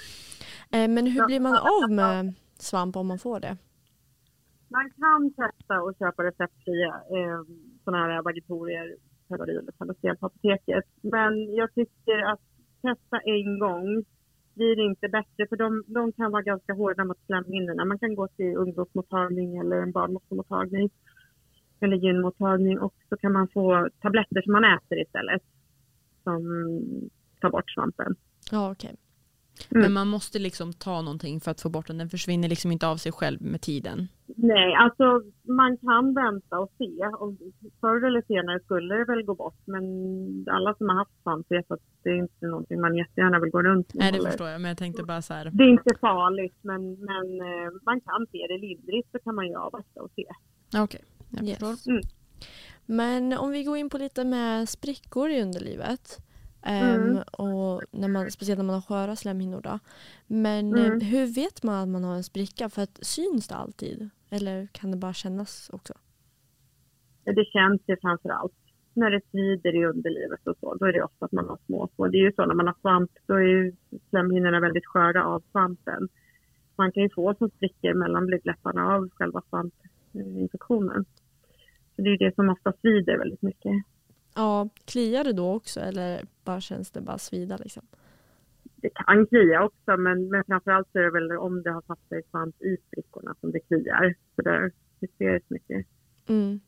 [0.70, 3.57] Ehm, men hur blir man av med svamp om man får det?
[4.68, 7.40] Man kan testa och köpa receptfria eh,
[7.85, 8.96] sådana här vagitorier,
[9.28, 10.85] Peroril eller Panacea på apoteket.
[11.00, 12.40] Men jag tycker att
[12.83, 14.05] testa en gång
[14.55, 17.85] blir inte bättre för de, de kan vara ganska hårda mot slemhinnorna.
[17.85, 20.90] Man kan gå till ungdomsmottagning eller en barnmorskemottagning.
[21.81, 25.42] eller gynmottagning och så kan man få tabletter som man äter istället
[26.24, 26.42] som
[27.40, 28.16] tar bort svampen.
[28.52, 28.94] Ja, okej.
[29.70, 29.82] Mm.
[29.82, 31.98] Men man måste liksom ta någonting för att få bort den.
[31.98, 34.08] Den försvinner liksom inte av sig själv med tiden.
[34.36, 35.04] Nej, alltså
[35.42, 37.06] man kan vänta och se.
[37.18, 37.32] Och
[37.80, 39.60] förr eller senare skulle det väl gå bort.
[39.64, 39.84] Men
[40.50, 43.62] alla som har haft svamp vet att det är inte någonting man jättegärna vill gå
[43.62, 44.00] runt med.
[44.02, 44.30] Nej det heller.
[44.30, 45.50] förstår jag men jag tänkte bara så här.
[45.52, 49.46] Det är inte farligt men, men eh, man kan se det lindrigt så kan man
[49.48, 50.24] ju avvakta och se.
[50.78, 51.58] Okej, jag Yes.
[51.58, 51.90] förstår.
[51.92, 52.02] Mm.
[52.86, 56.18] Men om vi går in på lite med sprickor i underlivet.
[56.62, 57.22] Ehm, Mm.
[57.33, 59.61] och när man, speciellt när man har sköra slemhinnor.
[59.61, 59.79] Då.
[60.27, 61.01] Men eh, Mm.
[61.01, 62.68] hur vet man att man har en spricka?
[62.68, 64.11] För att syns det alltid?
[64.31, 65.94] Eller kan det bara kännas också?
[67.25, 68.53] Det känns ju framför allt
[68.94, 70.75] när det svider i underlivet och så.
[70.75, 72.09] Då är det ofta att man har småsår.
[72.09, 73.72] Det är ju så när man har svamp, då är ju
[74.11, 76.09] slemhinnorna väldigt sköra av svampen.
[76.77, 81.05] Man kan ju få som sprickor mellan blygdläpparna av själva svampinfektionen.
[81.96, 83.72] Så det är det som ofta svider väldigt mycket.
[84.35, 87.83] Ja, kliar det då också eller bara känns det bara svida liksom?
[88.77, 92.23] Det kan klia också men, men framförallt är det väl om det har satt sig
[92.31, 94.14] svamp i sprickorna som det kliar.
[94.37, 95.87] Så det hysteriskt mycket.
[96.29, 96.61] Mm.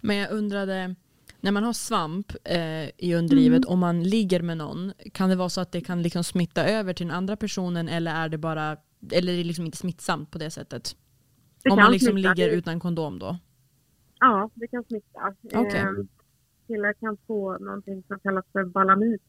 [0.00, 0.94] Men jag undrade,
[1.40, 5.48] när man har svamp eh, i underlivet om man ligger med någon, kan det vara
[5.48, 8.76] så att det kan liksom smitta över till den andra personen eller är det bara,
[9.12, 10.96] eller är det liksom inte smittsamt på det sättet?
[11.62, 12.34] Det om man liksom smitta.
[12.34, 13.38] ligger utan kondom då?
[14.20, 15.34] Ja, det kan smitta.
[15.54, 15.80] Okej.
[15.80, 16.08] Ehm,
[16.66, 19.22] killar kan få någonting som kallas för balamit.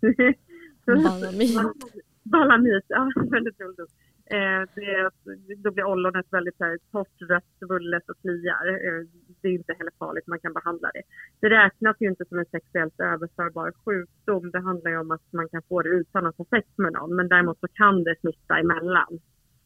[0.86, 1.56] Balamit.
[2.22, 3.92] balamit, ja väldigt roligt.
[4.26, 5.10] Eh, det
[5.56, 8.66] då blir ollonet väldigt så här, torrt, rött, svullet och kliar.
[8.68, 9.06] Eh,
[9.40, 11.02] det är inte heller farligt, man kan behandla det.
[11.40, 14.50] Det räknas ju inte som en sexuellt överförbar sjukdom.
[14.50, 17.16] Det handlar ju om att man kan få det utan att ha sex med någon.
[17.16, 19.20] Men däremot så kan det smitta emellan.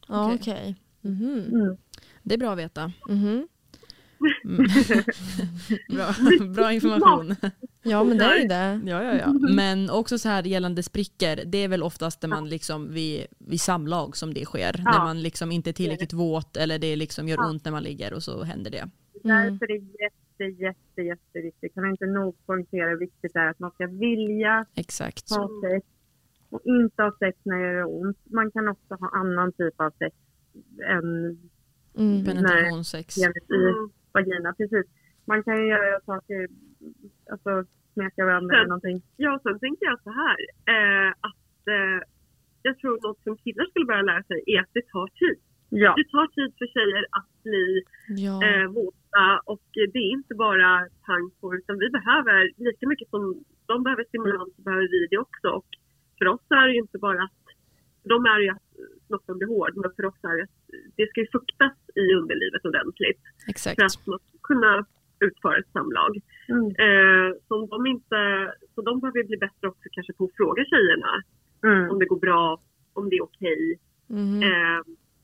[0.09, 0.35] Okej.
[0.35, 0.75] okej.
[1.01, 1.61] Mhm.
[1.61, 1.77] Mm.
[2.23, 2.91] Det är bra att veta.
[3.09, 3.47] Mm.
[5.89, 6.13] bra,
[6.55, 7.35] bra information.
[7.83, 8.81] Ja, men det är ju det.
[8.91, 9.33] Ja, ja, ja.
[9.55, 13.61] Men också så här gällande sprickor, det är väl oftast där man liksom vid, vid
[13.61, 14.81] samlag som det sker.
[14.83, 18.13] När man liksom inte är tillräckligt våt eller det liksom gör ont när man ligger
[18.13, 18.89] och så händer det.
[19.23, 19.51] Mm.
[19.51, 21.73] Därför är det jätte, jätte, jätteviktigt.
[21.73, 25.29] Kan inte nog poängtera hur viktigt det är att man ska vilja Exakt.
[25.29, 25.87] ha sex
[26.49, 28.17] och inte ha sex när det gör ont.
[28.23, 30.15] Man kan också ha annan typ av sex
[30.89, 31.37] än
[31.97, 32.25] Mm.
[32.25, 33.17] Penetrationssex.
[33.17, 33.21] i
[34.17, 34.49] vagina.
[34.59, 34.85] Precis.
[35.31, 36.39] Man kan ju göra saker,
[37.31, 37.51] alltså
[37.93, 38.97] smeka varandra eller någonting.
[39.25, 40.37] Ja, sen tänker jag så här.
[40.73, 41.99] Eh, att eh,
[42.67, 45.37] jag tror något som killar skulle börja lära sig är att det tar tid.
[45.69, 47.65] Ja, Det tar tid för tjejer att bli
[48.25, 48.35] Ja.
[48.45, 50.69] eh, våta och det är inte bara
[51.05, 53.21] pang på utan vi behöver lika mycket som
[53.65, 55.47] de behöver stimulans så behöver vi det också.
[55.57, 55.65] Och
[56.17, 57.43] för oss är det ju inte bara att,
[58.11, 58.66] de är ju att
[59.07, 60.49] snoppen blir hård men för oss är det att
[60.97, 63.75] det ska ju fuktas i underlivet ordentligt Exakt.
[63.79, 64.85] för att man ska kunna
[65.19, 66.11] utföra ett samlag.
[66.49, 66.65] mm.
[66.85, 68.19] Eh, så, om de inte,
[68.75, 71.13] så de behöver bli bättre också kanske på att fråga tjejerna
[71.63, 71.89] Mm.
[71.91, 72.61] om det går bra,
[72.93, 73.79] om det är okej.
[74.07, 74.43] Mhm.
[74.43, 74.79] Eh,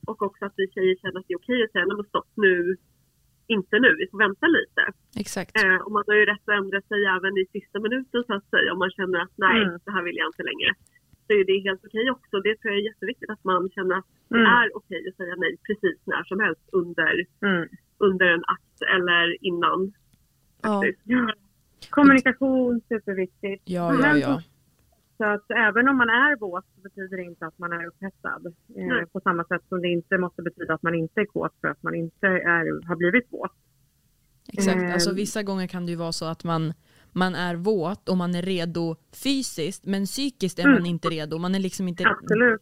[0.06, 2.30] och också att vi tjejer känner att det är okej att säga, nej men stopp
[2.34, 2.76] nu,
[3.46, 4.82] inte nu, vi får vänta lite.
[5.24, 5.64] Exakt.
[5.64, 8.50] Eh, och man har ju rätt att ändra sig även i sista minuten så att
[8.50, 9.78] säga om man känner att nej, Mm.
[9.84, 10.70] det här vill jag inte längre.
[11.26, 12.40] Så är det helt okej också.
[12.40, 14.46] Det tror jag är jätteviktigt att man känner att det Mm.
[14.60, 17.68] är okej att säga nej precis när som helst under, Mm.
[17.98, 19.92] under en akt eller innan.
[20.62, 20.84] Ja.
[21.04, 21.32] Ja.
[21.90, 23.62] Kommunikation, superviktigt.
[23.64, 24.42] Ja, ja, ja.
[25.16, 28.46] Så att även om man är våt så betyder det inte att man är upphetsad.
[28.76, 31.68] Eh, på samma sätt som det inte måste betyda att man inte är kåt för
[31.68, 33.52] att man inte är, har blivit våt.
[34.52, 34.82] Exakt.
[34.82, 34.92] Eh.
[34.92, 36.72] Alltså, vissa gånger kan det ju vara så att man,
[37.14, 40.74] man är våt och man är redo fysiskt men psykiskt är Mm.
[40.74, 41.38] man inte redo.
[41.38, 42.04] Man är liksom inte...
[42.06, 42.60] Absolut.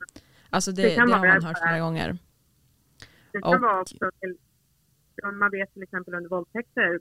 [0.50, 2.18] Alltså det, Det det, har man hört flera gånger.
[3.32, 3.96] Det kan Och- vara också
[5.32, 7.00] man vet till exempel under våldtäkter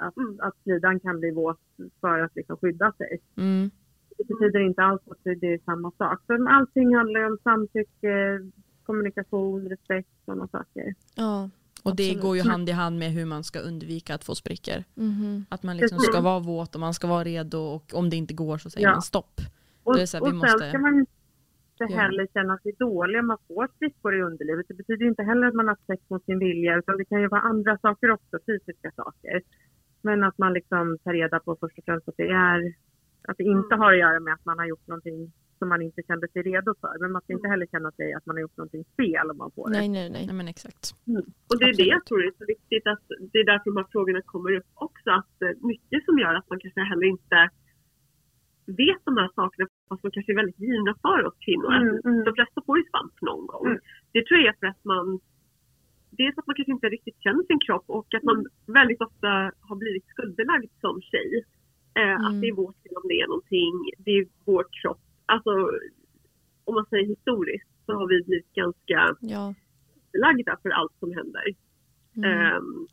[0.00, 1.60] att, att slidan kan bli våt
[2.00, 3.20] för att liksom skydda sig.
[3.36, 3.70] Mm.
[4.18, 6.20] Det betyder inte alls att det är samma sak.
[6.26, 8.40] Så allting handlar om samtycke,
[8.86, 10.94] kommunikation, respekt och sådana saker.
[11.14, 11.50] ja.
[11.82, 12.22] Och det Absolut.
[12.22, 14.84] går ju hand i hand med hur man ska undvika att få sprickor.
[14.94, 15.46] Mhm.
[15.48, 18.34] Att man liksom ska vara våt och man ska vara redo och om det inte
[18.34, 18.92] går så säger Ja.
[18.92, 19.40] man stopp.
[19.84, 20.98] Och, Det är så här, och vi sen måste- ska man
[21.80, 24.66] inte heller känna sig dålig om man får sprickor i underlivet.
[24.68, 27.28] Det betyder inte heller att man har sex mot sin vilja utan det kan ju
[27.28, 29.42] vara andra saker också, fysiska saker.
[30.02, 32.74] Men att man liksom tar reda på först och främst att det är
[33.28, 36.02] att det inte har att göra med att man har gjort någonting som man inte
[36.10, 36.94] kände sig redo för.
[37.02, 39.50] Men man ska inte heller känna sig att man har gjort någonting fel om man
[39.56, 39.78] får det.
[39.78, 40.24] Nej, nej, nej.
[40.28, 40.82] Nej men exakt.
[41.48, 41.94] Och det är det Absolut.
[41.94, 45.08] jag tror är så viktigt att det är därför de här frågorna kommer upp också.
[45.20, 47.38] Att eh, mycket som gör att man kanske heller inte
[48.82, 51.72] vet de här sakerna fast de kanske är väldigt givna för oss kvinnor.
[51.82, 52.24] Mm, mm.
[52.26, 53.66] De flesta får ju svamp någon gång.
[53.66, 53.80] Mm.
[54.14, 55.06] Det tror jag är för att man
[56.20, 58.38] dels att man kanske inte riktigt känner sin kropp och att man
[58.78, 59.30] väldigt ofta
[59.68, 61.30] har blivit skuldbelagd som tjej.
[62.00, 62.24] Eh, Mm.
[62.26, 65.04] Att det är vårt fel om det är någonting, det är vår kropp.
[65.32, 65.50] Alltså
[66.64, 69.54] om man säger historiskt så har vi blivit ganska Ja.
[70.12, 71.46] belagda för allt som händer.
[72.16, 72.30] Mm.
[72.30, 72.86] Ehm,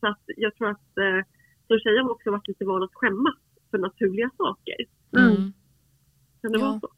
[0.00, 1.20] så att jag tror att eh,
[1.66, 3.34] som tjej har man också varit lite van att skämmas
[3.70, 4.76] för naturliga saker.
[5.18, 5.52] Mm.
[6.40, 6.66] Kan det Ja.
[6.66, 6.88] vara så?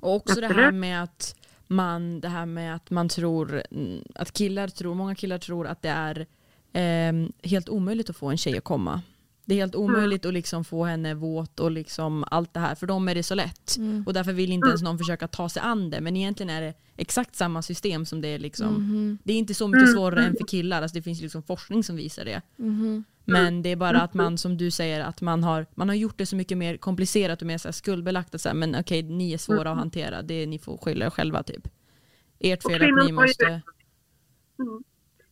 [0.00, 1.36] Och också det här med att
[1.68, 5.82] man, det här med att man tror, mm, att killar tror, många killar tror att
[5.82, 6.26] det är
[6.72, 9.02] ehm, helt omöjligt att få en tjej att komma.
[9.44, 12.74] Det är helt omöjligt att liksom få henne våt och liksom allt det här.
[12.74, 13.76] För dem är det så lätt.
[13.76, 14.04] Mm.
[14.06, 16.00] Och därför vill inte ens någon försöka ta sig an det.
[16.00, 18.74] Men egentligen är det exakt samma system som det är liksom.
[18.74, 19.18] Mhm.
[19.24, 20.82] Det är inte så mycket svårare än för killar.
[20.82, 22.42] Alltså det finns liksom forskning som visar det.
[22.56, 23.04] Mhm.
[23.24, 26.18] Men det är bara att man, som du säger, att man har, man har gjort
[26.18, 28.40] det så mycket mer komplicerat och mer så här skuldbelagt.
[28.40, 30.22] Så här, men okej, ni är svåra att hantera.
[30.22, 31.68] Det är, ni får skylla er själva typ.
[32.38, 33.62] Ert fel att ni måste...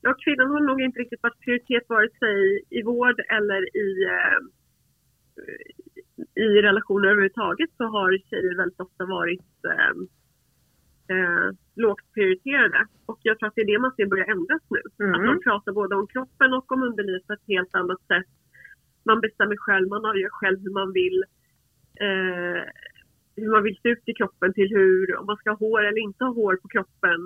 [0.04, 4.40] Ja, kvinnan har nog inte riktigt varit prioritet vare sig i vård eller i, eh,
[6.44, 9.94] i relationer överhuvudtaget så har tjejer väldigt ofta varit eh,
[11.16, 12.86] eh, lågt prioriterade.
[13.06, 14.82] Och jag tror att det är det man ser börja ändras nu.
[15.04, 15.14] Mm.
[15.14, 18.30] Att man pratar både om kroppen och om underlivet på ett helt annat sätt.
[19.04, 21.24] Man bestämmer själv, man avgör själv hur man vill
[22.00, 22.62] eh,
[23.36, 25.98] hur man vill se ut i kroppen till hur, om man ska ha hår eller
[25.98, 27.20] inte ha hår på kroppen.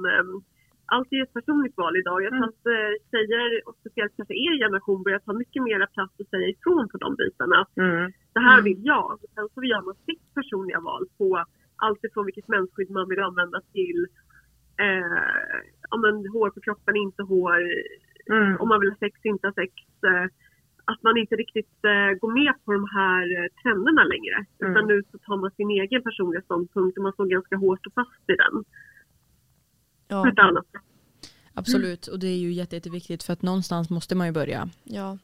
[0.86, 2.22] Allt är ett personligt val idag.
[2.22, 2.48] Jag tror Mm.
[2.48, 2.64] att
[3.10, 6.96] tjejer, och speciellt kanske er generation, börjar ta mycket mer plats och säga ifrån på
[6.98, 7.66] de bitarna.
[7.76, 8.12] Mm.
[8.34, 8.64] Det här Mm.
[8.64, 9.18] vill jag.
[9.34, 11.44] Sen så gör man sitt personliga val på
[11.76, 14.06] allt ifrån vilket mensskydd man vill använda till
[14.78, 15.20] eh,
[15.90, 17.60] ja, men, hår på kroppen, inte hår,
[18.30, 18.56] Mm.
[18.60, 19.72] om man vill ha sex, inte ha sex.
[20.10, 20.24] Eh,
[20.84, 24.36] att man inte riktigt eh, går med på de här eh, trenderna längre.
[24.60, 24.72] Mm.
[24.72, 27.92] Utan nu så tar man sin egen personliga ståndpunkt och man står ganska hårt och
[27.92, 28.64] fast i den.
[30.08, 30.28] På Ja.
[30.28, 30.80] ett annat sätt.
[31.54, 34.68] Absolut, och det är ju jätte, jätteviktigt för att någonstans måste man ju börja.
[34.84, 35.18] Ja.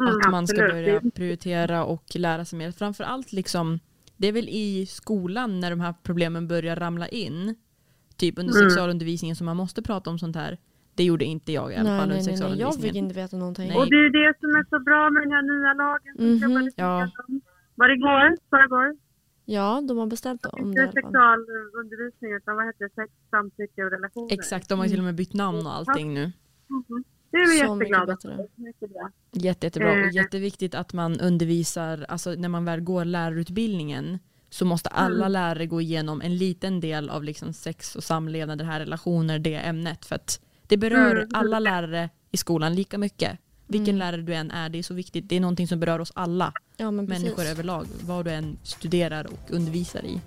[0.00, 0.16] Mm.
[0.16, 0.72] Att man ska absolut.
[1.00, 2.70] börja prioritera och lära sig mer.
[2.72, 3.78] Framförallt liksom,
[4.16, 7.54] det är väl i skolan när de här problemen börjar ramla in.
[8.16, 8.70] Typ under Mm.
[8.70, 10.58] sexualundervisningen som man måste prata om sånt här.
[10.94, 13.04] Det gjorde inte jag i alla Nej, fall nej, under nej, nej, jag fick sexualundervisningen.
[13.04, 13.68] inte veta någonting.
[13.68, 13.76] Nej.
[13.78, 16.42] Och det är det som är så bra med den här nya lagen som Mhm.
[16.52, 16.96] jobbades Ja.
[16.96, 17.40] igenom.
[17.74, 18.36] Var det igår?
[18.50, 18.96] Förrgår?
[19.44, 22.90] Ja, de har bestämt om det Inte sexualundervisning utan vad heter det?
[22.94, 24.32] Sex, samtycke och relationer.
[24.32, 26.32] Exakt, de har till och med bytt namn och allting nu.
[26.68, 27.04] Mhm.
[27.30, 28.46] Det är vi Så jätteglada bättre.
[28.54, 29.10] Mycket bra.
[29.32, 30.12] Jätte, jättebra och Eh.
[30.14, 34.18] jätteviktigt att man undervisar, alltså när man väl går lärarutbildningen
[34.50, 35.32] så måste alla Mm.
[35.32, 39.54] lärare gå igenom en liten del av liksom sex och samlevnad, det här relationer, det
[39.54, 40.04] ämnet.
[40.04, 41.28] För att det berör Mm.
[41.34, 43.38] alla lärare i skolan lika mycket.
[43.72, 43.98] Vilken Mm.
[43.98, 45.28] lärare du än är, det är så viktigt.
[45.28, 49.50] Det är någonting som berör oss alla Ja, människor överlag, vad du än studerar och
[49.50, 50.20] undervisar i.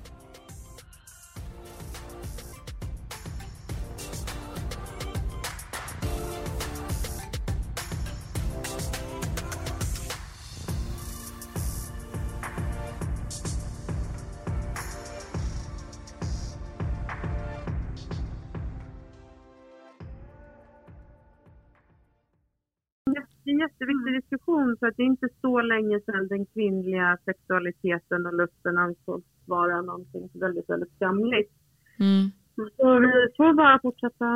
[23.65, 28.78] Jätteviktig diskussion för att det är inte så länge sedan den kvinnliga sexualiteten och lusten
[28.78, 31.51] ansågs vara någonting väldigt, väldigt skamligt.
[31.99, 32.25] Mm.
[32.56, 34.28] Så vi får bara fortsätta.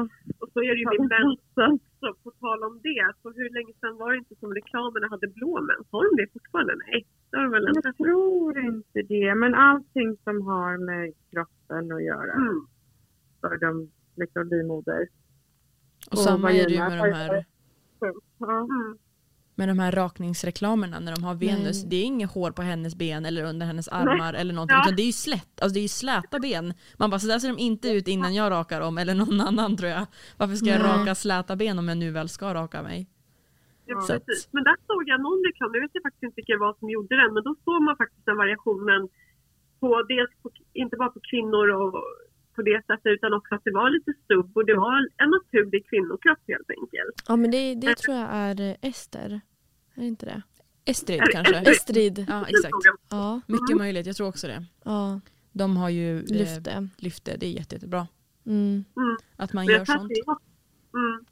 [0.42, 1.64] Och så är det ju min vän också,
[2.24, 3.06] på tal om det.
[3.22, 5.88] Så hur länge sedan var det inte som reklamerna hade blå mens?
[5.92, 6.74] Har de det fortfarande?
[6.88, 7.06] Nej.
[7.30, 7.82] Det har de väl inte.
[7.84, 12.60] Jag tror inte det, men allting som har med kroppen att göra Mm.
[13.42, 15.02] för de liksom livmoder.
[16.08, 17.46] Och Och samma är det ju med de här
[18.40, 18.60] Ja.
[18.82, 18.98] Mm.
[19.60, 21.78] Med de här rakningsreklamerna när de har Venus.
[21.82, 21.90] Nej.
[21.90, 24.78] Det är inget hår på hennes ben eller under hennes armar eller någonting.
[24.78, 24.84] Ja.
[24.86, 26.74] Utan det är ju slätt, alltså det är ju släta ben.
[27.00, 29.78] Man bara, så där ser de inte ut innan jag rakar dem eller någon annan
[29.78, 30.06] tror jag.
[30.38, 30.92] Varför ska jag Nej.
[30.92, 33.08] raka släta ben om jag nu väl ska raka mig?
[33.86, 34.48] Ja, Så att-.
[34.52, 36.90] Men där såg jag någon reklam, jag vet jag faktiskt inte vilka det var som
[36.90, 39.02] gjorde den, men då såg man faktiskt den variationen
[39.80, 41.92] på dels på, inte bara på kvinnor och
[42.56, 45.90] på det sättet utan också att det var lite stubb och det var en naturlig
[45.90, 47.16] kvinnokropp helt enkelt.
[47.28, 49.42] Ja, men det, det tror jag är eh, Ester.
[50.00, 50.42] Är det inte det?
[50.86, 51.56] Estrid kanske?
[51.72, 52.26] Estrid.
[52.30, 52.74] Ja, exakt.
[53.10, 54.64] Ja, Mycket möjligt, jag tror också det.
[54.84, 55.22] ja.
[55.52, 56.88] De har ju eh, Lyft det.
[56.98, 58.08] lyft det, är jätte, jättebra.
[58.46, 58.84] Mm.
[58.98, 59.18] Mm.
[59.38, 60.12] Att man Men gör jag, tror att sånt.
[60.94, 61.26] mm.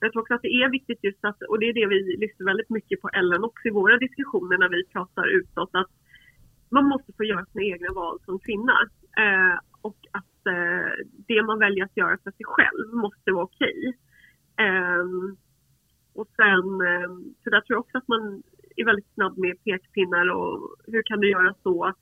[0.00, 2.44] jag tror också att det är viktigt just att, och det är det vi lyfter
[2.44, 5.90] väldigt mycket på Ellen också i våra diskussioner när vi pratar utåt, att
[6.68, 8.72] man måste få göra sina egna val som kvinna.
[9.24, 10.90] Eh, och att eh,
[11.28, 13.94] det man väljer att göra för sig själv måste vara okej.
[14.56, 15.36] Ehm,
[16.14, 17.10] och sen, eh,
[17.42, 18.42] så där tror jag också att man
[18.76, 21.94] är väldigt snabb med pekpinnar och hur kan du göra så?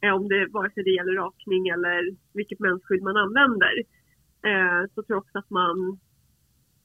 [0.00, 3.74] Eh, om det, vare sig det gäller rakning eller vilket mensskydd man använder.
[4.50, 5.98] Eh, så tror jag också att man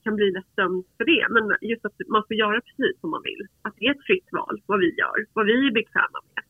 [0.03, 1.27] kan bli lätt dömd för det.
[1.29, 3.47] Men just att man får göra precis som man vill.
[3.61, 6.43] Att det är ett fritt val vad vi gör, vad vi är bekväma med.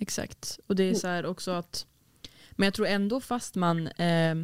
[0.00, 0.58] Exakt.
[0.66, 1.86] Och det är så här också att,
[2.56, 4.34] men jag tror ändå fast man, eh,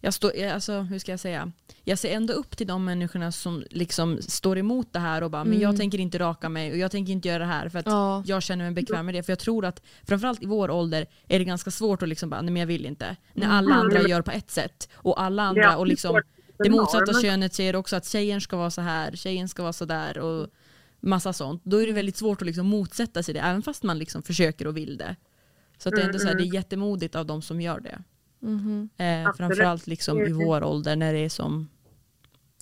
[0.00, 1.52] jag står, alltså hur ska jag säga,
[1.84, 5.44] jag ser ändå upp till de människorna som liksom står emot det här och bara,
[5.44, 5.76] men jag Mm.
[5.78, 8.22] tänker inte raka mig och jag tänker inte göra det här för att Ja.
[8.26, 9.22] jag känner mig bekväm med det.
[9.22, 12.42] För jag tror att framförallt i vår ålder är det ganska svårt att liksom bara,
[12.42, 13.16] nej men jag vill inte.
[13.34, 16.20] När alla andra gör på ett sätt och alla andra Ja, och liksom
[16.58, 19.84] det motsatta könet säger också att tjejen ska vara så här, tjejen ska vara så
[19.84, 20.48] där och
[21.00, 21.62] massa sånt.
[21.64, 24.66] Då är det väldigt svårt att liksom motsätta sig det, även fast man liksom försöker
[24.66, 25.16] och vill det.
[25.78, 27.98] Så att det är ändå så här, det är jättemodigt av de som gör det.
[28.40, 28.88] Mhm.
[28.96, 29.36] Eh, Absolut.
[29.36, 30.38] framförallt liksom i Mm.
[30.46, 31.68] vår ålder när det är som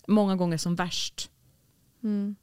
[0.09, 1.31] många gånger som värst.
[2.03, 2.37] Mm.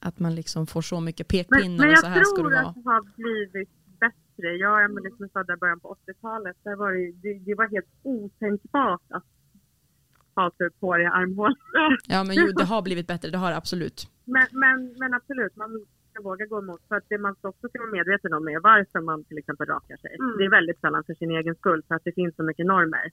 [0.00, 2.50] Att man liksom får så mycket Men, pekpinnar men och jag så här ska tror
[2.50, 2.66] det vara.
[2.68, 3.68] att det har blivit
[4.00, 4.56] bättre.
[4.56, 9.02] Jag är födda i början på 80-talet, där var det, det, det var helt otänkbart
[9.08, 9.24] att
[10.34, 11.54] ha typ håriga armhål.
[12.06, 14.10] Ja men jo, det har blivit bättre, det har det absolut.
[14.24, 15.86] Men, men, men absolut, man
[16.16, 16.82] ska våga gå emot.
[16.88, 19.66] För att det man ska också ska vara medveten om är varför man till exempel
[19.66, 20.16] rakar sig.
[20.20, 20.36] Mm.
[20.38, 23.06] Det är väldigt sällan för sin egen skull, för att det finns så mycket normer.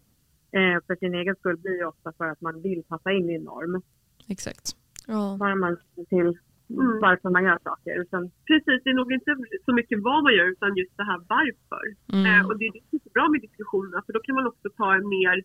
[0.58, 3.36] Eh, för sin egen skull blir det ofta för att man vill passa in i
[3.36, 3.82] en norm.
[4.28, 4.66] Exakt.
[5.08, 5.38] Ja.
[5.40, 5.78] Bara man
[6.10, 6.38] till
[6.70, 7.00] Mm.
[7.02, 8.02] varför man gör saker.
[8.02, 9.36] Utan, Precis, det är nog inte
[9.66, 11.86] så mycket vad man gör utan just det här varför.
[12.14, 12.26] Mm.
[12.26, 14.48] Eh, och det är det som är så bra med diskussionerna för då kan man
[14.48, 15.36] också ta en mer,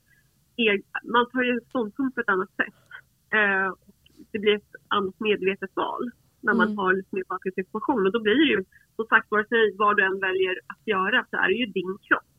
[1.15, 2.75] man tar ju en ståndpunkt på ett annat sätt.
[3.39, 3.69] Eh,
[4.33, 6.11] det blir ett annat medvetet val
[6.47, 6.79] när man Mm.
[6.79, 8.65] har lite mer bakgrundsinformation och då blir det ju
[8.97, 11.93] som sagt vare sig vad du än väljer att göra så är det ju din
[12.07, 12.33] kropp.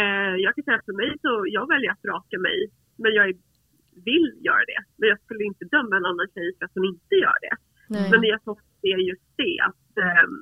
[0.00, 2.58] Eh, jag kan säga för mig så, jag väljer att raka mig
[3.02, 3.34] men jag är,
[4.04, 4.80] vill göra det.
[4.98, 7.54] Men jag skulle inte döma en annan tjej för att hon inte gör det.
[7.88, 8.10] Nej.
[8.10, 10.36] Men det jag sa är just det att, ehm,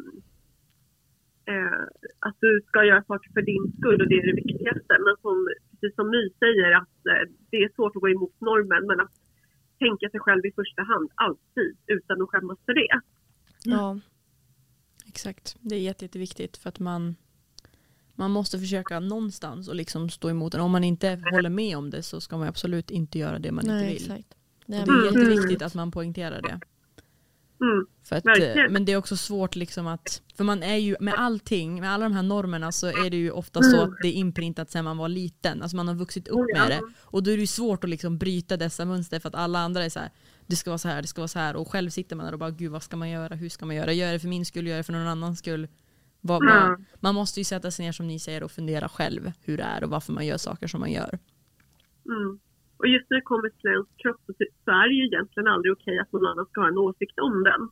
[1.51, 1.83] eh,
[2.27, 4.93] att du ska göra saker för din skull och det är det viktigaste.
[5.07, 5.37] Men som,
[5.71, 9.13] precis som My säger att eh, det är svårt att gå emot normen men att
[9.85, 13.01] tänka sig själv i första hand alltid utan att skämmas för det.
[13.65, 13.99] Ja.
[15.07, 15.57] Exakt.
[15.61, 17.17] Det är jätte, jätteviktigt för att man,
[18.15, 20.61] man måste försöka någonstans och liksom stå emot den.
[20.61, 23.65] Om man inte håller med om det så ska man absolut inte göra det man
[23.67, 24.13] Nej, inte vill.
[24.13, 24.37] exakt.
[24.65, 25.05] Och det är Mm.
[25.05, 26.61] jätteviktigt att man poängterar det.
[27.63, 27.87] Mm.
[28.05, 31.15] För att, eh, men det är också svårt liksom att, för man är ju med
[31.17, 34.13] allting, med alla de här normerna så är det ju ofta så att det är
[34.13, 35.63] inprintat sedan man var liten.
[35.63, 36.81] Alltså man har vuxit upp med det.
[37.01, 39.85] Och då är det ju svårt att liksom bryta dessa mönster för att alla andra
[39.85, 40.11] är så här,
[40.47, 41.57] det ska vara så här, det ska vara så här.
[41.57, 43.77] Och själv sitter man där och bara, gud vad ska man göra, hur ska man
[43.77, 43.93] göra?
[43.93, 45.69] Gör det för min skull, gör det för någon annans skull.
[46.21, 46.85] Vad, Mm.
[47.01, 49.85] Man måste ju sätta sig ner som ni säger och fundera själv hur det är
[49.85, 51.19] och varför man gör saker som man gör.
[52.07, 52.39] Mm.
[52.81, 54.33] Och just när det kommer till ens kropp så,
[54.65, 57.37] så är det ju egentligen aldrig okej att någon annan ska ha en åsikt om
[57.51, 57.63] den.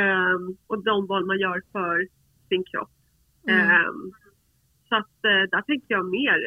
[0.00, 1.96] Ehm, och de val man gör för
[2.48, 2.94] sin kropp.
[3.48, 3.60] Mm.
[3.60, 4.00] Ehm,
[4.88, 6.38] så att eh, där tänker jag mer,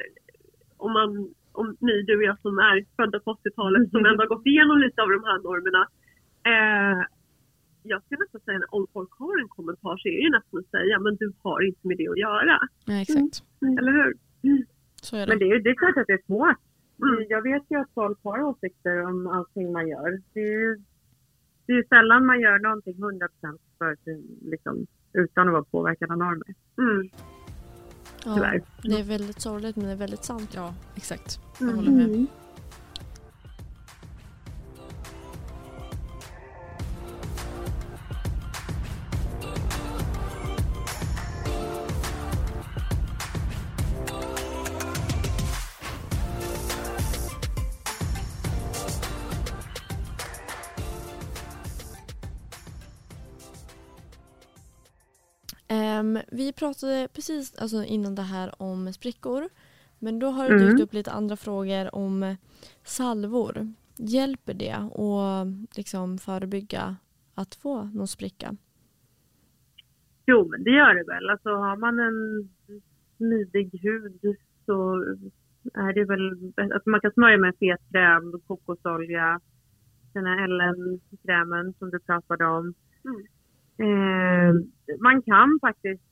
[0.78, 1.10] om man,
[1.52, 4.78] om ni, du och jag som är födda på 80-talet som ändå har gått igenom
[4.86, 5.84] lite av de här normerna.
[6.52, 7.02] Eh,
[7.84, 10.72] jag skulle nästan säga om folk har en kommentar så är det ju nästan att
[10.78, 12.60] säga men du har inte med det att göra.
[12.88, 13.36] Nej, exakt.
[13.80, 14.12] Eller hur?
[15.02, 15.46] Så är men det.
[15.46, 16.58] det är, det är klart att det är svårt.
[17.02, 17.26] Mm.
[17.30, 20.22] Jag vet ju att folk har åsikter om allting man gör.
[20.34, 20.82] Det är ju,
[21.66, 23.30] det är ju sällan man gör någonting 100%
[23.78, 26.56] för sin, liksom, utan att vara påverkad av normer.
[26.78, 27.10] Mm.
[28.26, 28.34] Ja.
[28.36, 28.62] Tyvärr.
[28.84, 30.52] Det är väldigt sorgligt men det är väldigt sant.
[30.56, 31.40] Ja, exakt.
[31.60, 31.76] Jag Mm.
[31.76, 32.26] håller med.
[56.74, 59.50] Pratade precis alltså, innan det här om sprickor.
[60.00, 60.68] Men då har det Mm.
[60.70, 62.36] dykt upp lite andra frågor om
[62.84, 63.74] salvor.
[63.98, 66.96] Hjälper det att liksom förebygga
[67.36, 68.56] att få någon spricka?
[70.26, 71.30] Jo, men det gör det väl.
[71.30, 72.50] Alltså har man en
[73.18, 75.04] smidig hud så
[75.74, 79.40] är det väl alltså man kan smörja med fetkräm, kokosolja,
[80.14, 82.74] den här Ellen-krämen som du pratade om.
[83.06, 83.24] Mm.
[83.78, 84.54] Eh,
[85.00, 86.04] man kan faktiskt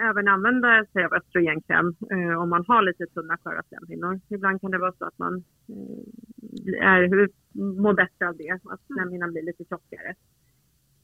[0.00, 4.20] även använda sig av östrogenkräm eh, om man har lite tunna sköra slemhinnor.
[4.28, 7.28] Ibland kan det vara så att man eh, är,
[7.82, 10.08] mår bättre av det, att slemhinnan blir lite tjockare.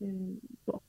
[0.01, 0.35] Eh,
[0.65, 0.81] så.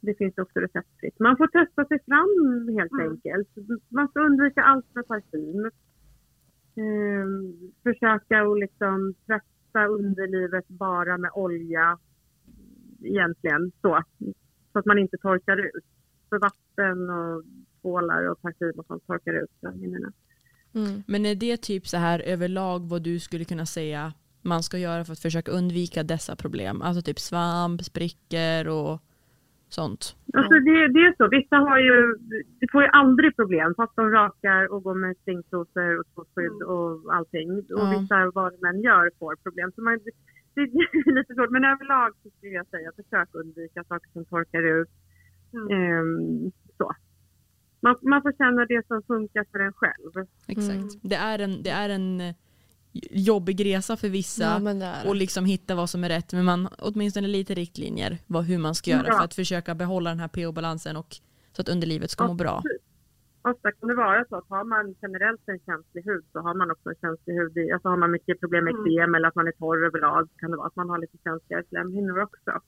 [0.00, 1.18] Det finns också receptfritt.
[1.20, 3.10] Man får testa sig fram helt Mm.
[3.10, 3.48] enkelt.
[3.88, 5.64] Man ska undvika allt med parfym.
[6.76, 7.26] Eh,
[7.82, 11.98] försöka att liksom tvätta underlivet bara med olja
[13.02, 14.02] egentligen så.
[14.72, 15.84] Så att man inte torkar ut.
[16.28, 16.38] För
[16.76, 17.42] vatten och
[17.82, 20.12] tvålar och parfym och sånt torkar ut slemhinnorna.
[20.74, 21.02] Mm.
[21.06, 24.12] Men är det typ så här överlag vad du skulle kunna säga
[24.42, 26.82] man ska göra för att försöka undvika dessa problem?
[26.82, 29.00] Alltså typ svamp, sprickor och
[29.68, 30.16] sånt.
[30.34, 31.28] Alltså det, det är så.
[31.28, 32.16] Vissa har ju,
[32.60, 37.14] det får ju aldrig problem fast de rakar och går med springtrosor och tvåskydd och
[37.14, 37.50] allting.
[37.58, 37.98] Och Ja.
[38.00, 39.72] vissa, vad man gör, får problem.
[39.74, 39.98] Så man,
[40.54, 41.50] det är lite svårt.
[41.50, 44.88] Men överlag så skulle jag säga försök undvika saker som torkar ut.
[45.52, 45.68] Mm.
[45.70, 46.94] Ehm, så.
[47.80, 50.26] Man, man får känna det som funkar för en själv.
[50.46, 50.70] Exakt.
[50.74, 50.88] Mm.
[51.02, 52.34] Det, är en, det är en eh,
[53.10, 54.44] jobbig resa för vissa.
[54.44, 56.32] Ja, men det är och liksom hitta vad som är rätt.
[56.32, 59.16] Men man åtminstone lite riktlinjer vad, hur man ska göra Ja.
[59.16, 61.16] för att försöka behålla den här pH-balansen och
[61.52, 62.62] så att underlivet ska må bra.
[63.42, 66.70] Ofta kan det vara så att har man generellt en känslig hud så har man
[66.70, 67.56] också en känslig hud.
[67.56, 68.86] I, alltså har man mycket problem med Mm.
[68.86, 71.18] eksem eller att man är torr överlag så kan det vara att man har lite
[71.24, 72.60] känsligare slemhinnor också.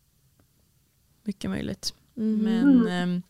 [1.24, 1.94] Mycket möjligt.
[2.14, 2.38] Mhm.
[2.44, 3.22] Men ehm,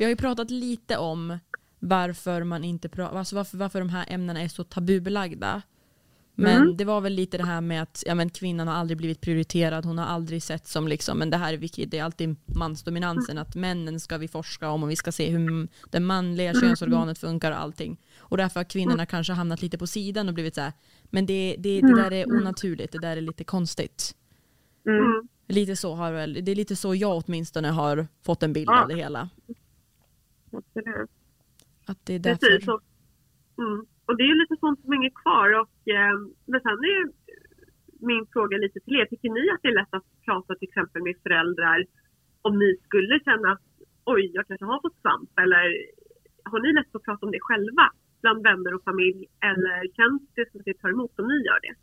[0.00, 1.38] vi har ju pratat lite om
[1.78, 5.62] varför man inte pra- alltså varför, varför de här ämnena är så tabubelagda.
[6.34, 6.76] Men Mm.
[6.76, 9.84] det var väl lite det här med att ja, men kvinnan har aldrig blivit prioriterad,
[9.84, 13.38] hon har aldrig sett som liksom, men det här är viktigt, det är alltid mansdominansen,
[13.38, 17.52] att männen ska vi forska om och vi ska se hur det manliga könsorganet funkar
[17.52, 17.96] och allting.
[18.18, 20.72] Och därför har kvinnorna kanske hamnat lite på sidan och blivit så här,
[21.04, 24.14] men det, det, det där är onaturligt, det där är lite konstigt.
[24.86, 24.98] Mm.
[24.98, 25.28] Mm.
[25.48, 28.88] Lite så har väl, det är lite så jag åtminstone har fått en bild av
[28.88, 29.28] det hela.
[30.52, 31.10] Absolut.
[31.86, 32.48] Att det är Precis.
[32.48, 32.72] därför.
[32.72, 32.82] Och,
[33.58, 33.86] mm.
[34.06, 35.48] och det är ju lite sånt som hänger kvar.
[35.60, 36.14] Och, eh,
[36.50, 37.04] men sen är ju
[38.10, 39.06] min fråga lite till er.
[39.06, 41.78] Tycker ni att det är lätt att prata till exempel med föräldrar
[42.42, 43.66] om ni skulle känna att
[44.04, 45.30] oj, jag kanske har fått svamp?
[45.44, 45.64] Eller
[46.44, 47.86] har ni lätt att prata om det själva
[48.22, 49.26] bland vänner och familj?
[49.50, 51.74] Eller känns det som att det tar emot om ni gör det?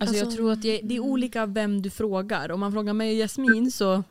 [0.00, 2.52] Alltså, jag Alltså- tror att det, det är olika vem du frågar.
[2.52, 4.04] Om man frågar mig och Jasmin så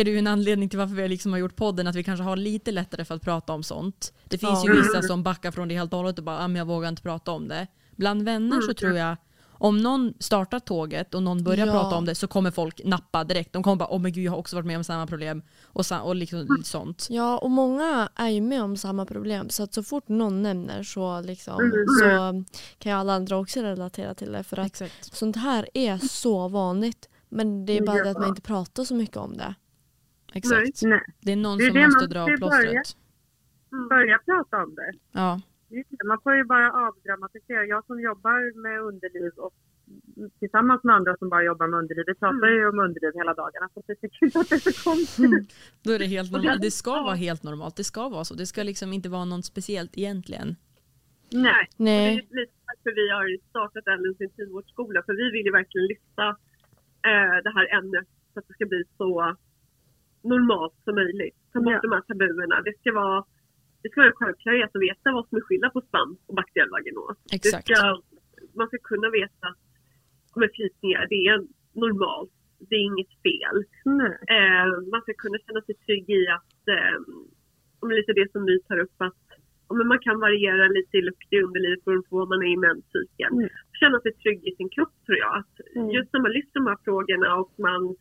[0.00, 2.22] är det ju en anledning till varför vi liksom har gjort podden, att vi kanske
[2.24, 4.12] har lite lättare för att prata om sånt.
[4.24, 4.74] Det finns Ja.
[4.74, 6.88] ju vissa som backar från det helt och hållet och bara, ah, men jag vågar
[6.88, 7.66] inte prata om det.
[7.96, 9.16] Bland vänner så tror jag,
[9.58, 11.72] om någon startar tåget och någon börjar Ja.
[11.72, 13.52] prata om det så kommer folk nappa direkt.
[13.52, 15.42] De kommer bara, åh men gud jag har också varit med om samma problem.
[15.64, 17.06] Och, sa, och liksom sånt.
[17.10, 19.48] Ja, och många är ju med om samma problem.
[19.50, 21.72] Så att så fort någon nämner så, liksom, Mm.
[22.00, 22.44] så
[22.78, 24.42] kan ju alla andra också relatera till det.
[24.42, 25.14] För att Exakt.
[25.16, 27.08] sånt här är så vanligt.
[27.28, 29.54] Men det är bara det att man inte pratar så mycket om det.
[30.36, 30.82] Exakt.
[30.82, 31.04] Nej.
[31.20, 32.96] Det är någon Det är som det måste dra av plåstret.
[33.72, 33.88] Mm.
[33.88, 34.92] Börja prata om det.
[35.12, 36.04] Ja, Det det.
[36.06, 37.64] Man får ju bara avdramatisera.
[37.64, 39.54] Jag som jobbar med underliv och
[40.38, 42.04] tillsammans med andra som bara jobbar med underliv.
[42.06, 44.90] Vi pratar ju om underliv hela dagarna så jag tycker inte att det är så
[44.90, 45.54] konstigt.
[45.82, 46.62] då är det helt normalt.
[46.62, 47.76] Det ska vara helt normalt.
[47.76, 48.34] Det ska vara så.
[48.34, 50.56] Det ska liksom inte vara något speciellt egentligen.
[51.32, 51.68] Nej.
[51.76, 52.16] Det är Nej.
[52.16, 55.02] lite därför vi har startat Ellens intimvårdsskola.
[55.06, 56.26] För vi vill ju verkligen lyfta
[57.10, 59.36] eh, det här ämnet så att det ska bli så
[60.34, 61.36] normalt som möjligt.
[61.52, 61.80] Ta bort Ja.
[61.82, 62.56] de här tabuerna.
[62.62, 63.24] Det ska vara
[63.82, 66.70] det ska vara en självklarhet att veta vad som är skillnad på svamp och bakteriell
[66.70, 67.16] vaginos.
[67.32, 67.66] Exakt.
[67.68, 68.00] ska,
[68.54, 69.46] man ska kunna veta
[70.30, 71.38] att med flytningar, det är
[71.84, 72.30] normalt.
[72.68, 73.56] Det är inget fel.
[74.36, 76.96] Eh, man ska kunna känna sig trygg i att, eh,
[77.80, 79.22] om lite det som My tar upp, att
[79.78, 82.56] men man kan variera lite i lukt i underlivet beroende på vad man är i
[82.56, 83.34] menscykeln.
[83.38, 83.48] Mm.
[83.80, 85.36] Känna sig trygg i sin kropp tror jag.
[85.40, 85.90] Att Mm.
[85.90, 87.96] Just när man lyfter de här frågorna och man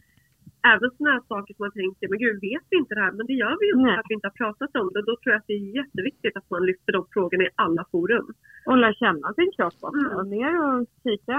[0.73, 3.13] Även sådana här saker som man tänker, men gud vet vi inte det här?
[3.17, 5.01] Men det gör vi ju inte för att vi inte har pratat om det.
[5.09, 8.27] Då tror jag att det är jätteviktigt att man lyfter de frågorna i alla forum.
[8.67, 10.09] Och lära känna sin kropp också.
[10.17, 10.29] Mm.
[10.35, 11.37] Ner och kika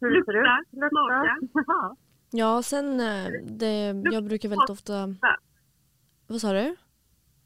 [0.00, 0.90] hur det ser Lukta, ut.
[0.94, 1.32] smaka.
[1.74, 1.96] Ja.
[2.30, 3.26] Ja, sen eh,
[3.62, 3.74] det,
[4.14, 4.94] jag brukar väldigt ofta...
[6.28, 6.76] Vad sa du?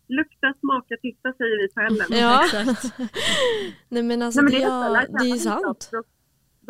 [0.09, 2.07] Lukta, smaka, titta säger vi på Ellen.
[2.11, 2.45] Ja.
[2.45, 2.99] Exakt.
[3.89, 5.39] Nej men alltså Nej, men det, det, är så, lära ja, känna det är ju
[5.39, 5.79] sin kropp.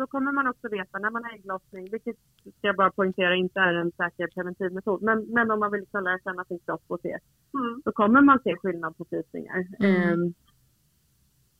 [0.01, 2.15] Då, kommer man också veta när man har ägglossning, vilket
[2.57, 5.01] ska jag bara poängtera inte är en säker preventivmetod.
[5.01, 7.17] Men, men om man vill liksom lära känna sin kropp och se,
[7.53, 7.81] Mm.
[7.85, 9.67] då kommer man se skillnad på flytningar.
[9.79, 10.01] Mm.
[10.01, 10.33] Ehm,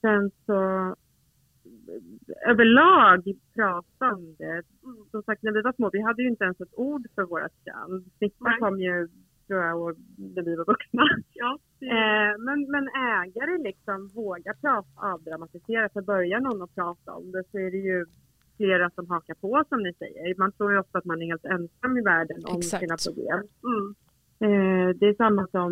[0.01, 0.95] sen så
[2.47, 3.23] överlag
[3.55, 4.63] prata om det.
[5.11, 7.51] Som sagt när vi var små, vi hade ju inte ens ett ord för vårat
[7.65, 8.05] kön.
[8.17, 8.59] Snippa Nej.
[8.59, 9.07] kom ju
[9.47, 11.03] tror jag och när vi var vuxna.
[11.33, 15.89] Ja, Eh, men, men ägare liksom våga prata, avdramatisera.
[15.89, 18.05] För börjar någon att prata om det så är det ju
[18.57, 20.35] flera som hakar på som ni säger.
[20.37, 22.81] Man tror ju ofta att man är helt ensam i världen om Exakt.
[22.83, 23.47] sina problem.
[23.63, 23.95] mm.
[24.43, 25.71] Eh, det är samma som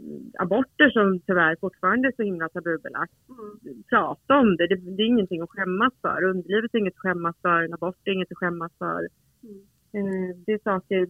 [0.00, 3.12] mm, aborter som tyvärr fortfarande är så himla tabubelagt.
[3.28, 3.82] Mm.
[3.90, 4.66] Prata om det.
[4.66, 6.22] det, det är ingenting att skämmas för.
[6.24, 9.08] Underlivet är inget att skämmas för, en abort är inget att skämmas för.
[9.42, 9.60] Mm.
[10.30, 11.08] Eh, det är saker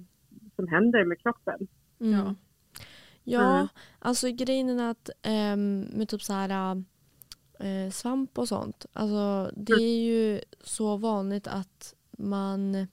[0.57, 1.69] som händer med kroppen.
[2.01, 2.13] Mm.
[2.13, 2.35] Ja.
[3.25, 3.69] Ja, Mm.
[3.99, 6.83] alltså grejen är att ehm, med typ så här
[7.59, 8.87] eh, svamp och sånt.
[8.93, 12.87] Alltså det är ju så vanligt att man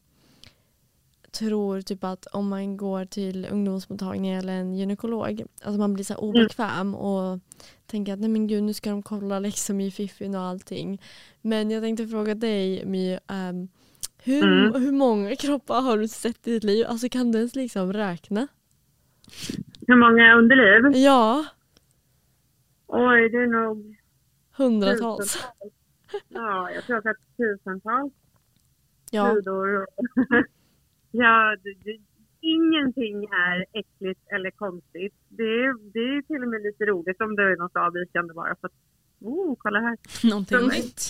[1.32, 6.14] tror typ att om man går till ungdomsmottagningen eller en gynekolog, alltså man blir så
[6.14, 7.40] här obekväm och
[7.86, 11.02] tänker att nej men gud nu ska de kolla liksom i fiffin och allting.
[11.42, 13.68] Men jag tänkte fråga dig My, ehm,
[14.28, 14.82] Hur, Mm.
[14.84, 16.86] hur många kroppar har du sett i ditt liv?
[16.88, 18.48] Alltså kan du ens liksom räkna?
[19.88, 21.04] Hur många underliv?
[21.04, 21.46] Ja,
[22.88, 23.96] Oj, det är nog
[24.58, 25.34] hundratals.
[25.34, 25.74] tusentals.
[26.28, 28.14] Ja, jag tror att det är tusentals
[29.12, 29.36] Ja.
[29.36, 29.88] sidor.
[31.12, 31.98] ja, det, det,
[32.42, 35.14] ingenting är äckligt eller konstigt.
[35.30, 38.56] Det är, det är till och med lite roligt om det är något avvikande bara.
[38.62, 38.74] För att,
[39.22, 39.98] oh, kolla här.
[40.30, 40.68] Någonting Mm.
[40.70, 41.02] nytt.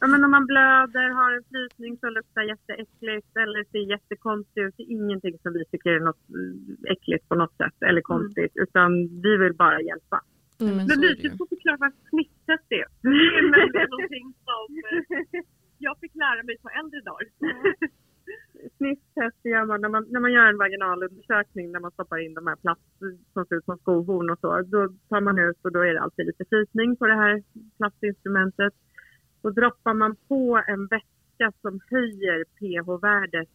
[0.00, 4.74] Ja, men om man blöder, har en flytning som luktar jätteäckligt eller ser jättekonstigt ut.
[4.76, 8.52] Det är ingenting som vi tycker är något mm, äckligt på något sätt eller konstigt.
[8.54, 8.90] Utan
[9.22, 10.20] vi vill bara hjälpa.
[10.60, 10.76] Mm.
[10.76, 12.86] Men Men så du, får förklara vad snittet är.
[13.72, 15.42] Det är någonting som eh,
[15.78, 17.28] jag fick lära mig på äldre dagar.
[18.76, 22.46] Snitttest gör man när, man när man gör en vaginalundersökning när man stoppar in de
[22.46, 22.80] här plast
[23.32, 24.62] som ser ut som skohorn och så.
[24.62, 27.42] Då tar man ut och då är det alltid lite flytning på det här
[27.76, 28.74] plastinstrumentet.
[29.42, 33.48] Då droppar man på en vätska som höjer pH-värdet.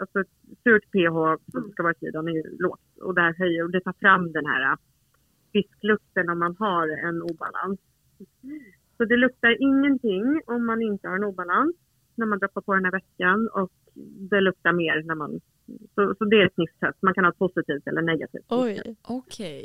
[0.00, 0.24] Alltså
[0.64, 1.16] surt pH
[1.52, 3.94] som ska vara i sidan är ju lågt och det här höjer och det tar
[4.00, 4.76] fram den här
[5.56, 7.80] fisklukten om man har en obalans.
[8.96, 11.76] Så det luktar ingenting om man inte har en obalans
[12.18, 13.72] när man droppar på den här vätskan och
[14.30, 15.30] det luktar mer när man...
[15.94, 16.98] Så, så det är ett snittest.
[17.02, 18.74] Man kan ha positivt eller negativt Oj.
[19.18, 19.64] Okej.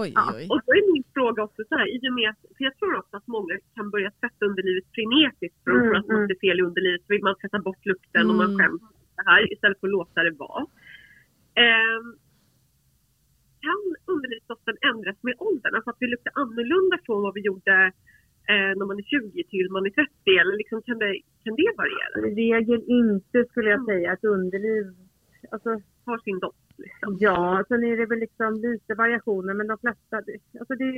[0.00, 0.46] Oj, Ja, oj.
[0.52, 2.94] Och då är min fråga också så här, i och med att, för jag tror
[3.00, 6.28] också att många kan börja tvätta underlivet frenetiskt för Mm, att man mm.
[6.28, 7.00] ser fel i underlivet.
[7.06, 8.58] Så vill man tvätta bort lukten och man Mm.
[8.58, 8.82] skäms
[9.18, 10.62] det här istället för att låta det vara.
[11.64, 12.06] Ehm,
[13.64, 13.82] kan
[14.14, 15.74] underlivsdoften ändras med åldern?
[15.74, 17.76] Alltså att vi luktar annorlunda från vad vi gjorde
[18.52, 20.10] eh, när man är 20 till man är 30?
[20.40, 21.12] Eller liksom, kan, det,
[21.44, 22.14] kan det variera?
[22.28, 24.12] I regel inte skulle jag säga.
[24.12, 24.84] Ett underliv...
[25.54, 25.70] Alltså,
[26.06, 27.16] Har sin doft liksom.
[27.20, 30.16] ja, sen är det väl liksom lite variationer men de flesta...
[30.60, 30.90] Alltså det,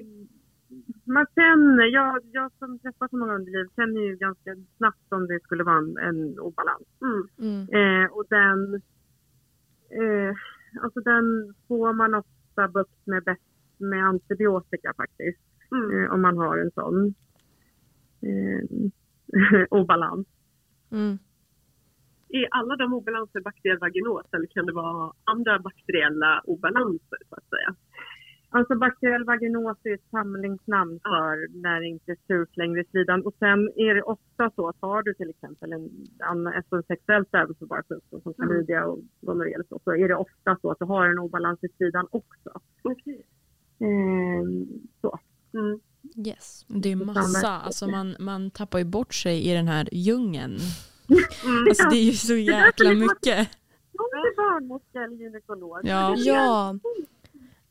[1.05, 5.41] man känner, jag, jag som träffar så många underliv känner ju ganska snabbt om det
[5.43, 6.89] skulle vara en, en obalans.
[7.03, 7.23] Mm.
[7.39, 7.63] Mm.
[7.77, 8.75] Eh, och den,
[10.01, 10.35] eh,
[10.83, 12.15] alltså den får man
[12.57, 13.41] ofta bukt med bäst
[13.79, 15.41] med antibiotika faktiskt.
[15.71, 16.05] Mm.
[16.05, 17.15] Eh, om man har en sån
[18.23, 18.63] eh,
[19.71, 20.27] obalans.
[20.91, 21.19] Mm.
[22.29, 27.49] Är alla de obalanser bakteriell vaginos eller kan det vara andra bakteriella obalanser så att
[27.49, 27.75] säga?
[28.57, 33.23] Alltså bakteriell vaginos är ett samlingsnamn för när det inte är surt längre i slidan.
[33.27, 35.91] Och sen är det ofta så att har du till exempel en,
[36.31, 40.15] annan- alltså en sexuellt överförbar sjukdom som klamydia och gonorré eller så, så är det
[40.15, 42.51] ofta så att du har en obalans i slidan också.
[42.83, 43.27] Okej.
[43.81, 44.45] Eh,
[45.01, 45.19] så.
[45.55, 45.81] Mm.
[46.27, 46.65] Yes.
[46.69, 50.57] Det är massa, alltså man, man tappar ju bort sig i den här djungeln.
[51.09, 51.67] Mm.
[51.69, 53.51] Alltså det är ju så jäkla mycket.
[53.97, 55.79] Till barnmorska eller gynekolog.
[55.83, 56.15] Ja.
[56.17, 56.75] Ja.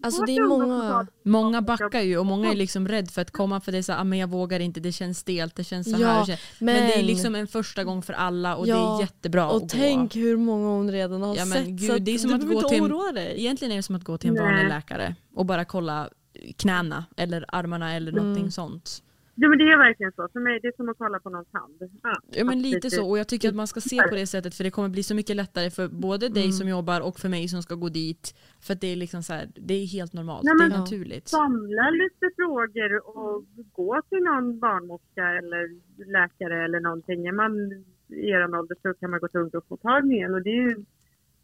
[0.04, 1.08] Alltså det är många.
[1.24, 3.92] Många backar ju och många är liksom rädd för att komma för det är så
[3.92, 6.04] här, ah, men jag vågar inte, det känns stelt, det känns så här.
[6.04, 8.98] Ja, det känns- Men, det är liksom en första gång för alla och det Ja,
[8.98, 10.20] är jättebra Och att tänk gå.
[10.20, 11.68] hur många hon redan har Ja, men sett.
[11.68, 13.34] gud, det är som du att behöver gå inte till en- oroa dig.
[13.38, 14.44] Egentligen är det som att gå till en Nej.
[14.44, 16.10] vanlig läkare och bara kolla
[16.58, 18.24] knäna eller armarna eller Mm.
[18.24, 19.02] någonting sånt.
[19.38, 20.28] Ja, men det är verkligen så.
[20.34, 21.78] För mig det är som att kolla på någons hand.
[22.04, 22.16] Ja.
[22.32, 24.64] Ja men lite så och jag tycker att man ska se på det sättet för
[24.64, 27.62] det kommer bli så mycket lättare för både dig som jobbar och för mig som
[27.64, 28.36] ska gå dit.
[28.62, 30.80] För att det är liksom så här, det är helt normalt, Nej, men- det är
[30.80, 31.28] naturligt.
[31.28, 35.64] Samla lite frågor och gå till någon barnmorska eller
[36.12, 37.28] läkare eller någonting.
[37.28, 37.54] Är man
[38.10, 40.76] i er ålder så kan man gå till ungdomsmottagningen och det är ju,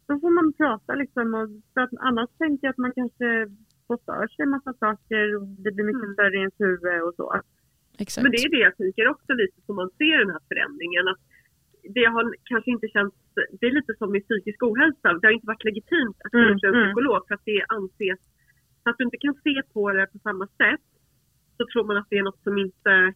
[0.08, 1.34] då får man prata liksom.
[1.34, 3.48] Och, för att annars tänker jag att man kanske
[3.88, 6.14] får för sig en massa saker och det blir mycket Mm.
[6.14, 7.42] större i ens huvud och så.
[8.04, 8.24] Exakt.
[8.24, 11.06] Men det är det jag tänker också lite som man ser den här förändringen.
[11.12, 11.22] Att
[11.98, 13.18] det har kanske inte känts,
[13.60, 16.60] det är lite som med psykisk ohälsa, det har inte varit legitimt att gå Mm,
[16.60, 16.88] till en mm.
[16.88, 18.22] psykolog för att det anses,
[18.82, 20.86] så att du inte kan se på det på samma sätt
[21.58, 23.14] så tror man att det är något som inte,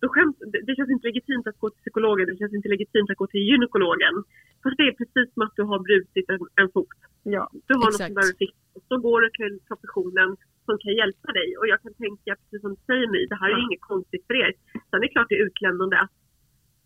[0.00, 0.36] då skäms,
[0.66, 3.44] det, känns inte legitimt att gå till psykologen, det känns inte legitimt att gå till
[3.48, 4.14] gynekologen.
[4.62, 6.98] Fast det är precis som att du har brutit en, en fot.
[7.34, 7.42] Ja.
[7.66, 8.08] Du har något Exakt.
[8.08, 8.82] som behöver fixas.
[8.88, 10.28] Så går du till professionen
[10.68, 11.48] som kan hjälpa dig.
[11.58, 14.34] Och jag kan tänka, precis som du säger My, det här är inget konstigt för
[14.44, 14.50] er.
[14.88, 16.14] Sen är det klart det är utlämnande att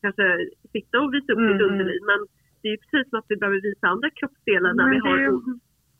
[0.04, 0.26] kanske
[0.74, 2.00] sitta och visa upp Mm, sitt underliv.
[2.10, 2.20] Men
[2.60, 5.16] det är ju precis som att vi behöver visa andra kroppsdelar när Men vi har
[5.18, 5.32] är ju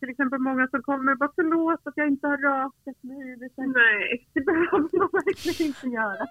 [0.01, 3.33] till exempel många som kommer och bara förlåt att jag inte har rakat mig.
[3.33, 4.29] Är Nej.
[4.35, 6.27] det behöver man verkligen inte göra.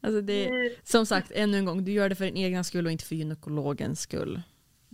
[0.00, 0.50] Alltså det,
[0.82, 3.14] som sagt, ännu en gång, du gör det för din egna skull och inte för
[3.14, 4.40] gynekologens skull.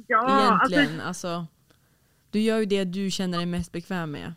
[0.07, 1.47] Ja, alltså, Egentligen, alltså,
[2.30, 4.32] du gör ju det du känner dig mest bekväm med.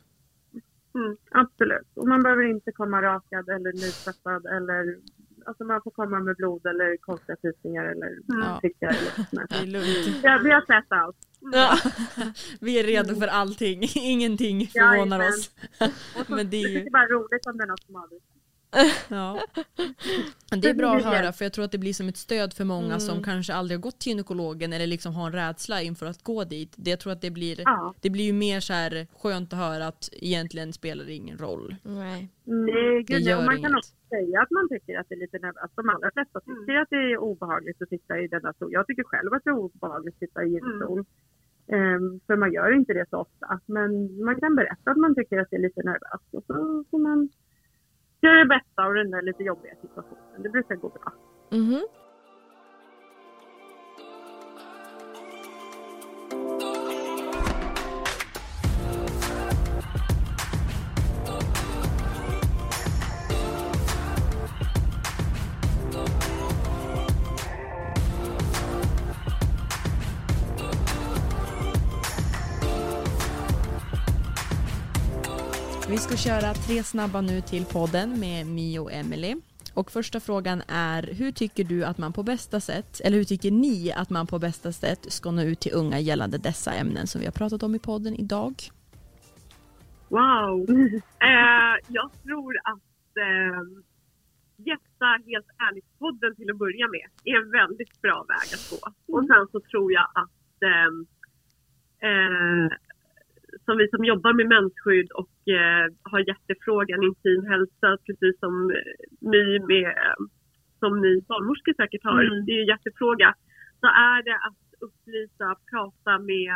[0.96, 1.18] Mm.
[1.32, 1.88] Absolut.
[1.96, 4.98] Och man behöver inte komma rakad eller nytvättad eller
[5.46, 8.22] alltså man får komma med blod eller konstiga fysningar eller Mm.
[8.28, 8.58] Ja.
[8.62, 10.20] prickar eller sånt Det.
[10.24, 11.18] Ja, vi har sett allt.
[11.40, 11.78] Ja.
[12.62, 15.28] Vi är redo för allting, ingenting förvånar Jajamän.
[15.28, 15.52] oss.
[16.20, 18.39] Och så, Men det är ju- är bara roligt om det är något som avviker.
[19.10, 19.40] Ja.
[20.62, 22.66] Det är bra att höra för jag tror att det blir som ett stöd för
[22.66, 23.00] många Mm.
[23.00, 26.44] som kanske aldrig har gått till gynekologen eller liksom har en rädsla inför att gå
[26.44, 26.74] dit.
[26.78, 27.94] Det, jag tror att det blir, Ja.
[28.02, 31.76] det blir ju mer så här skönt att höra att egentligen spelar det ingen roll.
[31.84, 32.30] Nej.
[32.44, 33.78] Nej, Det gud, gör och man kan inget.
[33.78, 35.74] också säga att man tycker att det är lite nervöst.
[35.76, 38.70] De allra flesta tycker att det är obehagligt att sitta i denna stol.
[38.74, 41.06] Jag tycker själv att det är obehagligt att sitta i gynstol.
[41.68, 43.60] Ehm, för man gör inte det så ofta.
[43.66, 46.30] Men man kan berätta att man tycker att det är lite nervöst.
[46.32, 47.30] Och så får man
[48.22, 50.44] gör det bästa av den där lite jobbiga situationen.
[50.44, 51.14] Det brukar gå bra.
[51.52, 51.88] Mhm.
[76.00, 79.36] Vi ska köra tre snabba nu till podden med Mi och Emily.
[79.74, 83.52] Och första frågan är, hur tycker du att man på bästa sätt, eller hur tycker
[83.52, 87.20] ni att man på bästa sätt ska nå ut till unga gällande dessa ämnen som
[87.22, 88.54] vi har pratat om i podden idag?
[90.10, 90.66] Wow!
[91.30, 93.62] Eh, jag tror att eh,
[94.58, 98.80] gästa Helt ärligt-podden till att börja med är en väldigt bra väg att gå.
[99.14, 100.92] Och sen så tror jag att eh,
[102.10, 102.70] eh
[103.70, 108.54] som vi som jobbar med mensskydd och eh, har hjärtefrågan intim hälsa, precis som
[109.34, 110.18] My med, eh,
[110.82, 112.46] som ni barnmorskor säkert har, Mm.
[112.46, 113.30] det är hjärtefråga,
[113.82, 116.56] så är det att upplysa, prata med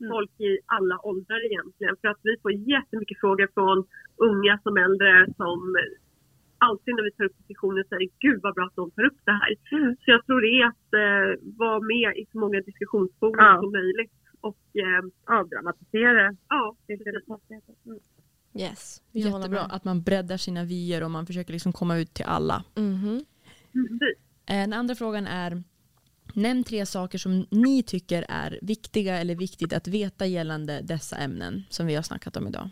[0.00, 0.10] Mm.
[0.12, 1.94] folk i alla åldrar egentligen.
[2.00, 3.78] För att vi får jättemycket frågor från
[4.28, 5.58] unga som äldre som
[6.58, 9.32] alltid när vi tar upp diskussioner säger Gud vad bra att de tar upp det
[9.40, 9.50] här.
[9.72, 9.96] Mm.
[10.00, 11.28] Så jag tror det är att eh,
[11.62, 13.60] vara med i så många diskussionsforum Ja.
[13.62, 14.12] som möjligt.
[14.40, 16.36] Och eh, Avdramatisera.
[16.48, 16.76] ja,
[17.28, 17.40] att-
[17.86, 18.00] Mm.
[18.54, 22.24] Yes, håller Jättebra att man breddar sina vyer och man försöker liksom komma ut till
[22.24, 22.64] alla.
[22.74, 23.24] Mhm.
[23.72, 24.18] precis.
[24.46, 25.62] Eh, Den andra frågan är,
[26.34, 31.62] nämn tre saker som ni tycker är viktiga eller viktigt att veta gällande dessa ämnen
[31.70, 32.70] som vi har snackat om idag.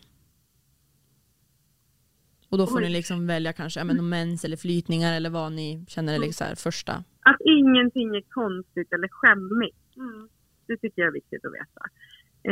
[2.49, 2.83] Och då får Oj.
[2.85, 6.19] ni liksom välja kanske ja, men, om mens eller flytningar eller vad ni känner är
[6.19, 7.05] liksom så här första.
[7.21, 9.97] Att ingenting är konstigt eller skämmigt.
[9.97, 10.29] Mm.
[10.67, 11.83] Det tycker jag är viktigt att veta.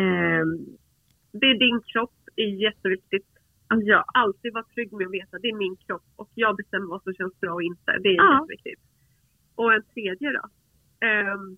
[0.03, 0.67] Ehm,
[1.33, 3.27] Det är din kropp är jätteviktigt.
[3.69, 4.05] ja.
[4.15, 7.15] Alltid vara trygg med att veta det är min kropp och jag bestämmer vad som
[7.15, 7.99] känns bra och inte.
[8.03, 8.41] Det är Ja.
[8.41, 8.81] jätteviktigt.
[9.55, 10.49] Och en tredje då.
[11.07, 11.57] Ehm,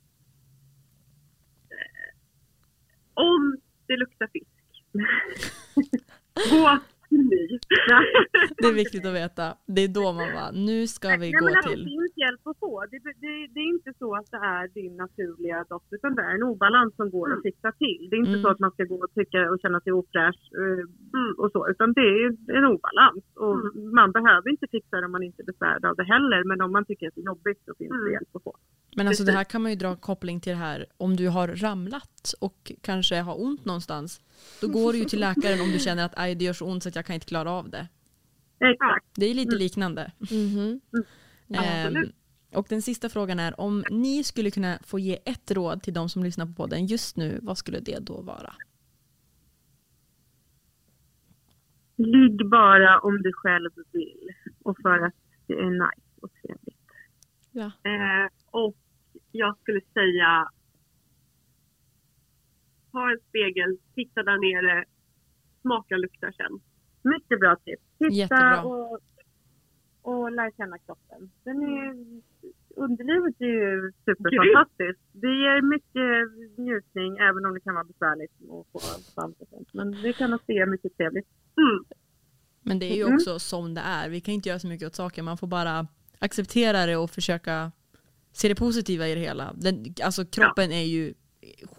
[1.71, 2.15] eh,
[3.15, 4.85] om det luktar fisk.
[6.51, 6.79] Gå
[8.59, 9.45] Det är viktigt att veta.
[9.77, 11.81] Det är då man bara, nu ska vi Nej, gå men alltså, till.
[11.85, 12.73] Det finns hjälp att få.
[12.91, 16.35] Det, det, det är inte så att det är din naturliga doft utan det är
[16.39, 18.01] en obalans som går att fixa till.
[18.11, 18.43] Det är inte Mm.
[18.43, 20.85] så att man ska gå och tycka och känna sig ofräsch eh,
[21.43, 22.27] och så utan det är
[22.59, 23.25] en obalans.
[23.45, 23.57] Och
[24.01, 26.73] Man behöver inte fixa det om man inte är besvärad av det heller men om
[26.73, 28.13] man tycker att det är jobbigt så finns det Mm.
[28.13, 28.53] hjälp att få.
[28.97, 31.49] Men alltså det här kan man ju dra koppling till det här om du har
[31.49, 34.21] ramlat och kanske har ont någonstans.
[34.61, 36.83] Då går du ju till läkaren om du känner att "Aj, det gör så ont
[36.83, 37.89] så att jag kan inte klara av det.
[38.61, 39.07] Exakt.
[39.17, 40.13] Det är lite liknande.
[40.31, 40.81] Mhm.
[41.55, 42.13] Ehm,
[42.55, 46.09] och den sista frågan är om ni skulle kunna få ge ett råd till de
[46.09, 48.55] som lyssnar på podden just nu, vad skulle det då vara?
[51.97, 54.29] Ligg bara om du själv vill
[54.63, 55.15] och för att
[55.47, 56.77] det är nice och trevligt.
[57.53, 57.65] Ja.
[57.65, 58.77] Eh, och
[59.33, 60.49] jag skulle säga
[62.95, 64.85] ta en spegel, titta där nere,
[65.63, 66.55] smaka, lukta, känn.
[67.15, 67.83] Mycket bra tips.
[67.99, 68.63] Titta Jättebra.
[68.65, 69.01] och,
[70.11, 71.21] och lär känna kroppen.
[71.45, 71.87] Den är,
[72.85, 75.03] underlivet är ju superfantastiskt.
[75.13, 76.13] Det ger mycket
[76.59, 78.79] njutning även om det kan vara besvärligt att få
[79.13, 79.69] svamp och sånt.
[79.73, 81.29] Men det kan också ge mycket trevligt.
[81.65, 81.85] Mm.
[82.67, 83.15] Men det är ju Mm.
[83.15, 84.09] också som det är.
[84.09, 85.23] Vi kan inte göra så mycket åt saker.
[85.23, 85.87] Man får bara
[86.19, 87.73] acceptera det och försöka
[88.33, 89.53] se det positiva i det hela.
[89.57, 91.15] Den, alltså kroppen är ju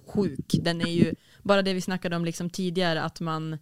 [0.07, 0.55] sjuk.
[0.61, 1.13] Den är ju,
[1.43, 3.57] bara det vi snackade om liksom tidigare att man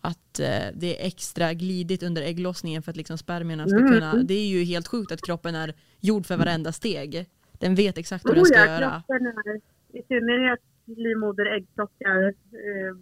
[0.00, 3.92] att eh, det är extra glidigt under ägglossningen för att liksom spermierna ska Mm.
[3.92, 7.26] kunna, det är ju helt sjukt att kroppen är gjord för varenda steg.
[7.52, 9.02] Den vet exakt vad den Oh ska ja, göra.
[9.08, 9.56] är,
[9.98, 12.96] i synnerhet livmoder, äggstockar, eh,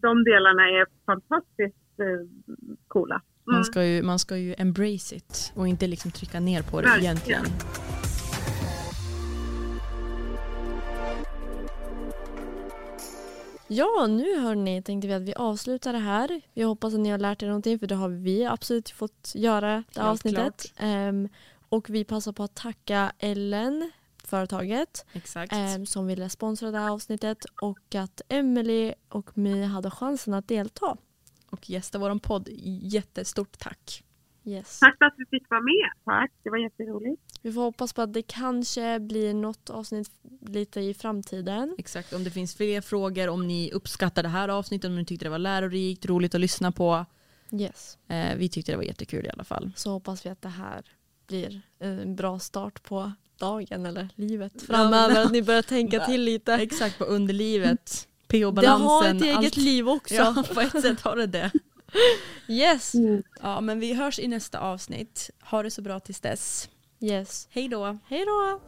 [0.00, 2.28] de delarna är fantastiskt eh,
[2.88, 3.22] coola.
[3.44, 6.86] Man ska, ju, man ska ju embrace it och inte liksom trycka ner på det
[6.86, 7.16] Verkligen.
[7.16, 7.44] egentligen.
[13.70, 16.40] Ja, nu hörni tänkte vi att vi avslutar det här.
[16.54, 19.70] Vi hoppas att ni har lärt er någonting för det har vi absolut fått göra
[19.76, 20.72] det Klart, avsnittet.
[20.76, 21.28] Ehm,
[21.68, 23.90] och vi passar på att tacka Ellen,
[24.24, 25.52] företaget, Exakt.
[25.52, 30.48] ehm, som ville sponsra det här avsnittet och att Emily och My hade chansen att
[30.48, 30.96] delta.
[31.50, 32.48] och gästa vår podd.
[32.82, 34.04] Jättestort tack.
[34.44, 34.78] Yes.
[34.78, 35.90] Tack för att vi fick vara med.
[36.04, 37.22] Tack, det var jätteroligt.
[37.42, 40.10] Vi får hoppas på att det kanske blir något avsnitt
[40.46, 41.74] lite i framtiden.
[41.78, 45.24] Exakt, om det finns fler frågor, om ni uppskattar det här avsnittet, om ni tyckte
[45.26, 47.06] det var lärorikt, roligt att lyssna på.
[47.52, 47.98] Yes.
[48.08, 49.72] Eh, vi tyckte det var jättekul i alla fall.
[49.76, 50.82] Så hoppas vi att det här
[51.26, 55.24] blir en bra start på dagen eller livet framöver.
[55.24, 56.52] Att ni börjar tänka till lite.
[56.60, 59.16] Exakt, på underlivet, Det har pH-balansen.
[59.16, 59.56] ett eget allt.
[59.56, 60.14] liv också.
[60.14, 61.50] Ja, på ett sätt har det det.
[62.48, 62.94] Yes.
[62.94, 63.22] Mm.
[63.42, 65.30] Ja, men vi hörs i nästa avsnitt.
[65.40, 66.68] Ha det så bra tills dess.
[67.00, 67.48] Yes.
[67.50, 67.98] Hej då.
[68.08, 68.60] Hej då.